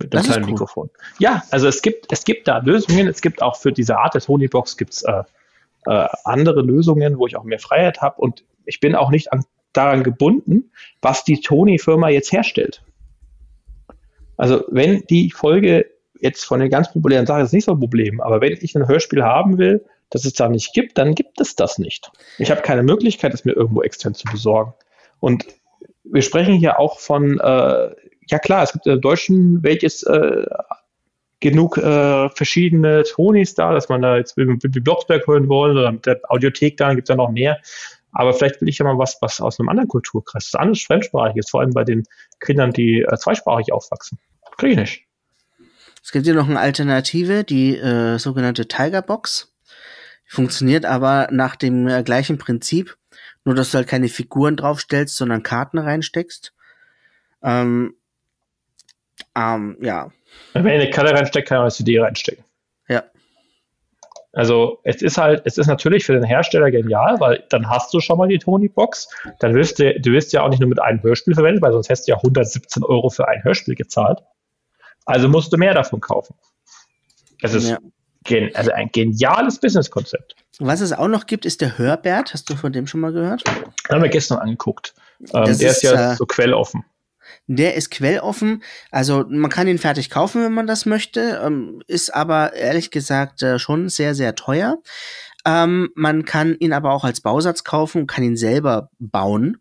[0.00, 0.50] Mit einem kleinen cool.
[0.50, 0.90] Mikrofon.
[1.20, 3.06] Ja, also es gibt, es gibt da Lösungen.
[3.06, 5.22] Es gibt auch für diese Art der Sony-Box gibt's, äh,
[5.86, 9.44] äh, andere Lösungen, wo ich auch mehr Freiheit habe und ich bin auch nicht an,
[9.72, 10.70] daran gebunden,
[11.00, 12.82] was die Tony-Firma jetzt herstellt.
[14.36, 15.86] Also wenn die Folge
[16.22, 18.88] jetzt von den ganz populären Sachen ist nicht so ein Problem, aber wenn ich ein
[18.88, 22.10] Hörspiel haben will, das es da nicht gibt, dann gibt es das nicht.
[22.38, 24.74] Ich habe keine Möglichkeit, es mir irgendwo extern zu besorgen.
[25.20, 25.46] Und
[26.04, 27.90] wir sprechen hier auch von, äh,
[28.28, 30.46] ja klar, es gibt im Deutschen welches äh,
[31.40, 35.90] genug äh, verschiedene Tonis da, dass man da jetzt mit, mit Blocksberg hören wollen oder
[35.90, 37.58] mit der Audiothek da, gibt es ja noch mehr.
[38.12, 41.50] Aber vielleicht will ich ja mal was, was aus einem anderen Kulturkreis, was anderes Fremdsprachiges,
[41.50, 42.04] vor allem bei den
[42.40, 44.18] Kindern, die äh, zweisprachig aufwachsen.
[44.58, 45.11] Kriege ich nicht.
[46.02, 49.54] Es gibt hier noch eine Alternative, die äh, sogenannte Tigerbox.
[50.26, 52.96] Die funktioniert aber nach dem äh, gleichen Prinzip,
[53.44, 56.52] nur dass du halt keine Figuren draufstellst, sondern Karten reinsteckst.
[57.42, 57.94] Ähm,
[59.36, 60.10] ähm, ja.
[60.52, 62.44] Wenn ich eine Karte reinsteckt, kann ich eine CD reinstecken.
[62.88, 63.04] Ja.
[64.32, 68.00] Also es ist halt, es ist natürlich für den Hersteller genial, weil dann hast du
[68.00, 69.08] schon mal die Tony-Box.
[69.40, 71.88] Dann wirst du, du wirst ja auch nicht nur mit einem Hörspiel verwendet, weil sonst
[71.88, 74.20] hättest du ja 117 Euro für ein Hörspiel gezahlt.
[75.04, 76.34] Also musst du mehr davon kaufen.
[77.42, 77.78] Es ist ja.
[78.24, 80.36] gen, also ein geniales Businesskonzept.
[80.58, 82.34] Was es auch noch gibt, ist der Hörbert.
[82.34, 83.44] Hast du von dem schon mal gehört?
[83.46, 84.94] Den haben wir gestern angeguckt.
[85.32, 86.84] Ähm, der ist, ja äh, so quelloffen.
[87.46, 88.62] Der ist quelloffen.
[88.90, 91.40] Also man kann ihn fertig kaufen, wenn man das möchte.
[91.44, 94.78] Ähm, ist aber ehrlich gesagt äh, schon sehr, sehr teuer.
[95.44, 99.58] Ähm, man kann ihn aber auch als Bausatz kaufen und kann ihn selber bauen.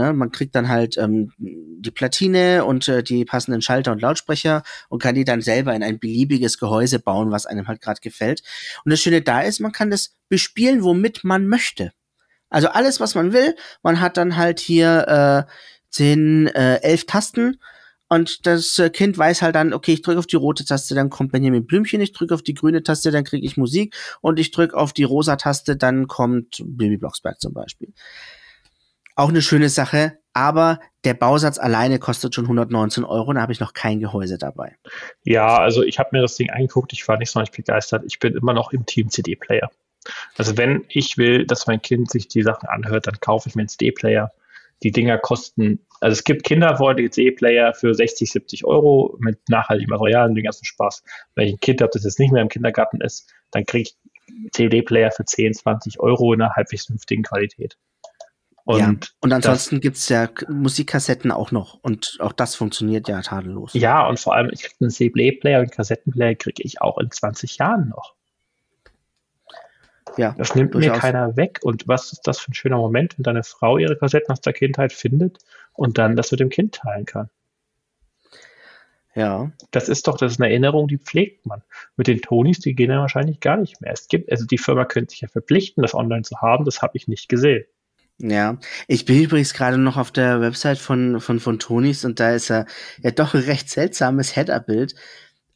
[0.00, 4.62] Ja, man kriegt dann halt ähm, die Platine und äh, die passenden Schalter und Lautsprecher
[4.88, 8.42] und kann die dann selber in ein beliebiges Gehäuse bauen, was einem halt gerade gefällt.
[8.84, 11.92] Und das Schöne da ist, man kann das bespielen, womit man möchte.
[12.48, 13.54] Also alles, was man will.
[13.82, 15.50] Man hat dann halt hier äh,
[15.90, 17.58] zehn, äh, elf Tasten
[18.08, 21.10] und das äh, Kind weiß halt dann, okay, ich drücke auf die rote Taste, dann
[21.10, 24.50] kommt Benjamin Blümchen, ich drücke auf die grüne Taste, dann kriege ich Musik und ich
[24.50, 27.92] drücke auf die rosa Taste, dann kommt Baby Blocksberg zum Beispiel.
[29.20, 33.60] Auch eine schöne Sache, aber der Bausatz alleine kostet schon 119 Euro, da habe ich
[33.60, 34.78] noch kein Gehäuse dabei.
[35.24, 38.02] Ja, also ich habe mir das Ding angeguckt, ich war nicht so begeistert.
[38.06, 39.70] Ich bin immer noch im Team CD-Player.
[40.38, 43.60] Also wenn ich will, dass mein Kind sich die Sachen anhört, dann kaufe ich mir
[43.60, 44.32] einen CD-Player.
[44.82, 50.30] Die Dinger kosten, also es gibt kinderfreundliche CD-Player für 60, 70 Euro mit nachhaltigem Material
[50.30, 51.02] und den ganzen Spaß.
[51.34, 53.96] Wenn ich ein Kind habe, das jetzt nicht mehr im Kindergarten ist, dann kriege ich
[54.52, 57.76] CD-Player für 10, 20 Euro in einer halbwegs vernünftigen Qualität.
[58.64, 58.94] Und, ja.
[59.20, 63.72] und ansonsten gibt es ja Musikkassetten auch noch und auch das funktioniert ja tadellos.
[63.74, 67.10] Ja, und vor allem, ich kriege einen CD-Player und einen Kassettenplayer kriege ich auch in
[67.10, 68.14] 20 Jahren noch.
[70.16, 70.96] Ja, das nimmt durchaus.
[70.96, 71.60] mir keiner weg.
[71.62, 74.52] Und was ist das für ein schöner Moment, wenn deine Frau ihre Kassetten aus der
[74.52, 75.38] Kindheit findet
[75.72, 77.30] und dann das mit dem Kind teilen kann?
[79.14, 79.50] Ja.
[79.70, 81.62] Das ist doch, das ist eine Erinnerung, die pflegt man.
[81.96, 83.92] Mit den Tonys, die gehen ja wahrscheinlich gar nicht mehr.
[83.92, 86.96] Es gibt, also die Firma könnte sich ja verpflichten, das online zu haben, das habe
[86.96, 87.64] ich nicht gesehen.
[88.22, 92.32] Ja, ich bin übrigens gerade noch auf der Website von, von, von Tonys und da
[92.32, 92.66] ist ja,
[93.02, 94.94] ja doch ein recht seltsames Header-Bild.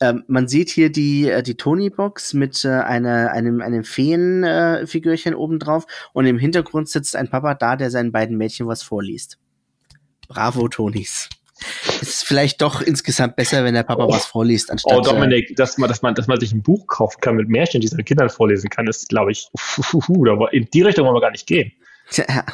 [0.01, 5.36] Ähm, man sieht hier die, äh, die Tony-Box mit äh, einer, einem, einem Feenfigürchen äh,
[5.36, 9.39] obendrauf und im Hintergrund sitzt ein Papa da, der seinen beiden Mädchen was vorliest.
[10.27, 11.28] Bravo, Tonys.
[12.01, 14.11] ist vielleicht doch insgesamt besser, wenn der Papa oh.
[14.11, 14.97] was vorliest, anstatt.
[14.97, 17.82] Oh, Dominik, dass man, dass man, dass man sich ein Buch kaufen kann mit Märchen,
[17.82, 19.51] die seine Kindern vorlesen kann, ist, glaube ich,
[20.53, 21.73] in die Richtung wollen wir gar nicht gehen.
[22.16, 22.45] Ja,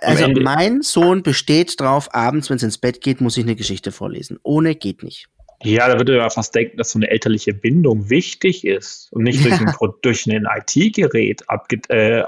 [0.00, 3.92] also mein Sohn besteht drauf, abends, wenn es ins Bett geht, muss ich eine Geschichte
[3.92, 4.38] vorlesen.
[4.42, 5.28] Ohne geht nicht.
[5.62, 9.44] Ja, da würde man fast denken, dass so eine elterliche Bindung wichtig ist und nicht
[9.44, 9.56] ja.
[9.56, 11.42] durch ein, durch ein IT-Gerät
[11.88, 12.22] äh,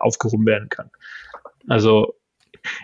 [0.00, 0.90] aufgehoben werden kann.
[1.68, 2.14] Also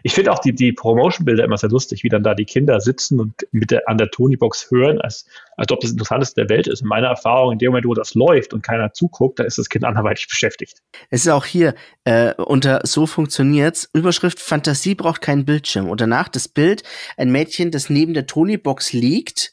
[0.02, 3.20] ich finde auch die, die Promotion-Bilder immer sehr lustig, wie dann da die Kinder sitzen
[3.20, 5.26] und mit der, an der Tony-Box hören, als,
[5.56, 6.82] als ob das Interessanteste der Welt ist.
[6.82, 9.68] In meiner Erfahrung, in dem Moment, wo das läuft und keiner zuguckt, da ist das
[9.68, 10.82] Kind anderweitig beschäftigt.
[11.10, 11.74] Es ist auch hier
[12.04, 13.88] äh, unter So funktioniert's.
[13.92, 15.88] Überschrift Fantasie braucht keinen Bildschirm.
[15.88, 16.82] Und danach das Bild,
[17.16, 19.52] ein Mädchen, das neben der Tony-Box liegt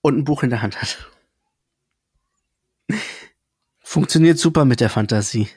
[0.00, 1.10] und ein Buch in der Hand hat.
[3.80, 5.48] Funktioniert super mit der Fantasie.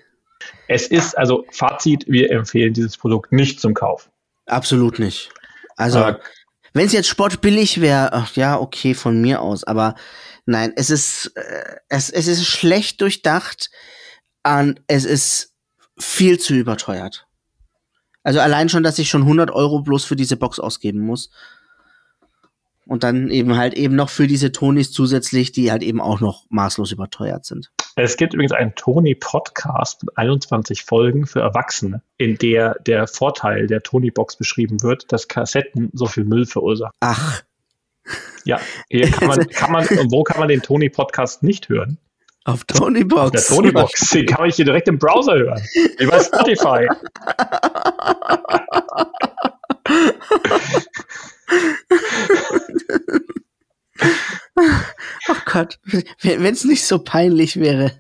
[0.67, 4.09] Es ist, also Fazit, wir empfehlen dieses Produkt nicht zum Kauf.
[4.45, 5.29] Absolut nicht.
[5.75, 6.15] Also, äh,
[6.73, 9.95] wenn es jetzt sportbillig wäre, ja, okay, von mir aus, aber
[10.45, 13.69] nein, es ist, äh, es, es ist schlecht durchdacht
[14.43, 15.53] und es ist
[15.97, 17.27] viel zu überteuert.
[18.23, 21.29] Also allein schon, dass ich schon 100 Euro bloß für diese Box ausgeben muss.
[22.87, 26.45] Und dann eben halt eben noch für diese Tonys zusätzlich, die halt eben auch noch
[26.49, 27.71] maßlos überteuert sind.
[27.95, 33.81] Es gibt übrigens einen Tony-Podcast mit 21 Folgen für Erwachsene, in der der Vorteil der
[33.81, 36.93] Tony-Box beschrieben wird, dass Kassetten so viel Müll verursachen.
[36.99, 37.41] Ach.
[38.43, 38.59] Ja,
[38.89, 41.97] hier kann man, kann man, wo kann man den Tony-Podcast nicht hören?
[42.43, 43.21] Auf Tonybox.
[43.21, 44.09] Auf der Tonybox.
[44.11, 45.63] Den kann man hier direkt im Browser hören.
[46.07, 46.87] Bei Spotify.
[55.27, 55.79] Ach Gott,
[56.21, 57.91] wenn es nicht so peinlich wäre,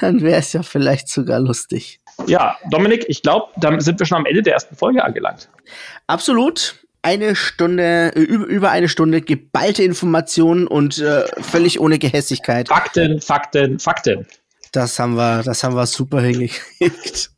[0.00, 2.00] dann wäre es ja vielleicht sogar lustig.
[2.26, 5.48] Ja, Dominik, ich glaube, dann sind wir schon am Ende der ersten Folge angelangt.
[6.06, 6.76] Absolut.
[7.02, 12.68] Eine Stunde, über eine Stunde geballte Informationen und äh, völlig ohne Gehässigkeit.
[12.68, 14.26] Fakten, Fakten, Fakten.
[14.72, 17.30] Das haben wir, das haben wir super hingekriegt.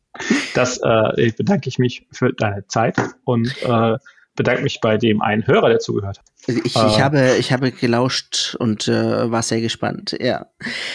[0.54, 3.98] Das äh, bedanke ich mich für deine Zeit und äh,
[4.36, 6.24] bedanke mich bei dem einen Hörer, der zugehört hat.
[6.46, 10.16] Ich, ich, äh, habe, ich habe gelauscht und äh, war sehr gespannt.
[10.20, 10.46] Ja.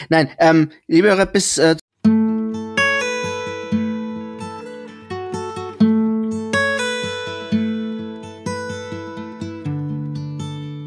[0.09, 1.75] Nein, ähm, liebe Hörer, bis äh,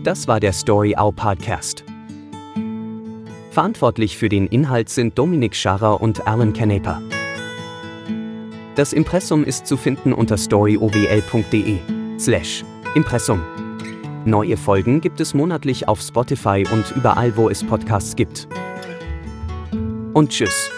[0.04, 1.82] Das war der Story Owl Podcast.
[3.50, 7.00] Verantwortlich für den Inhalt sind Dominik Scharrer und Alan Canepa.
[8.74, 11.78] Das Impressum ist zu finden unter storyowl.de
[12.18, 12.64] slash
[12.94, 13.40] Impressum.
[14.24, 18.48] Neue Folgen gibt es monatlich auf Spotify und überall, wo es Podcasts gibt.
[20.14, 20.70] Und tschüss.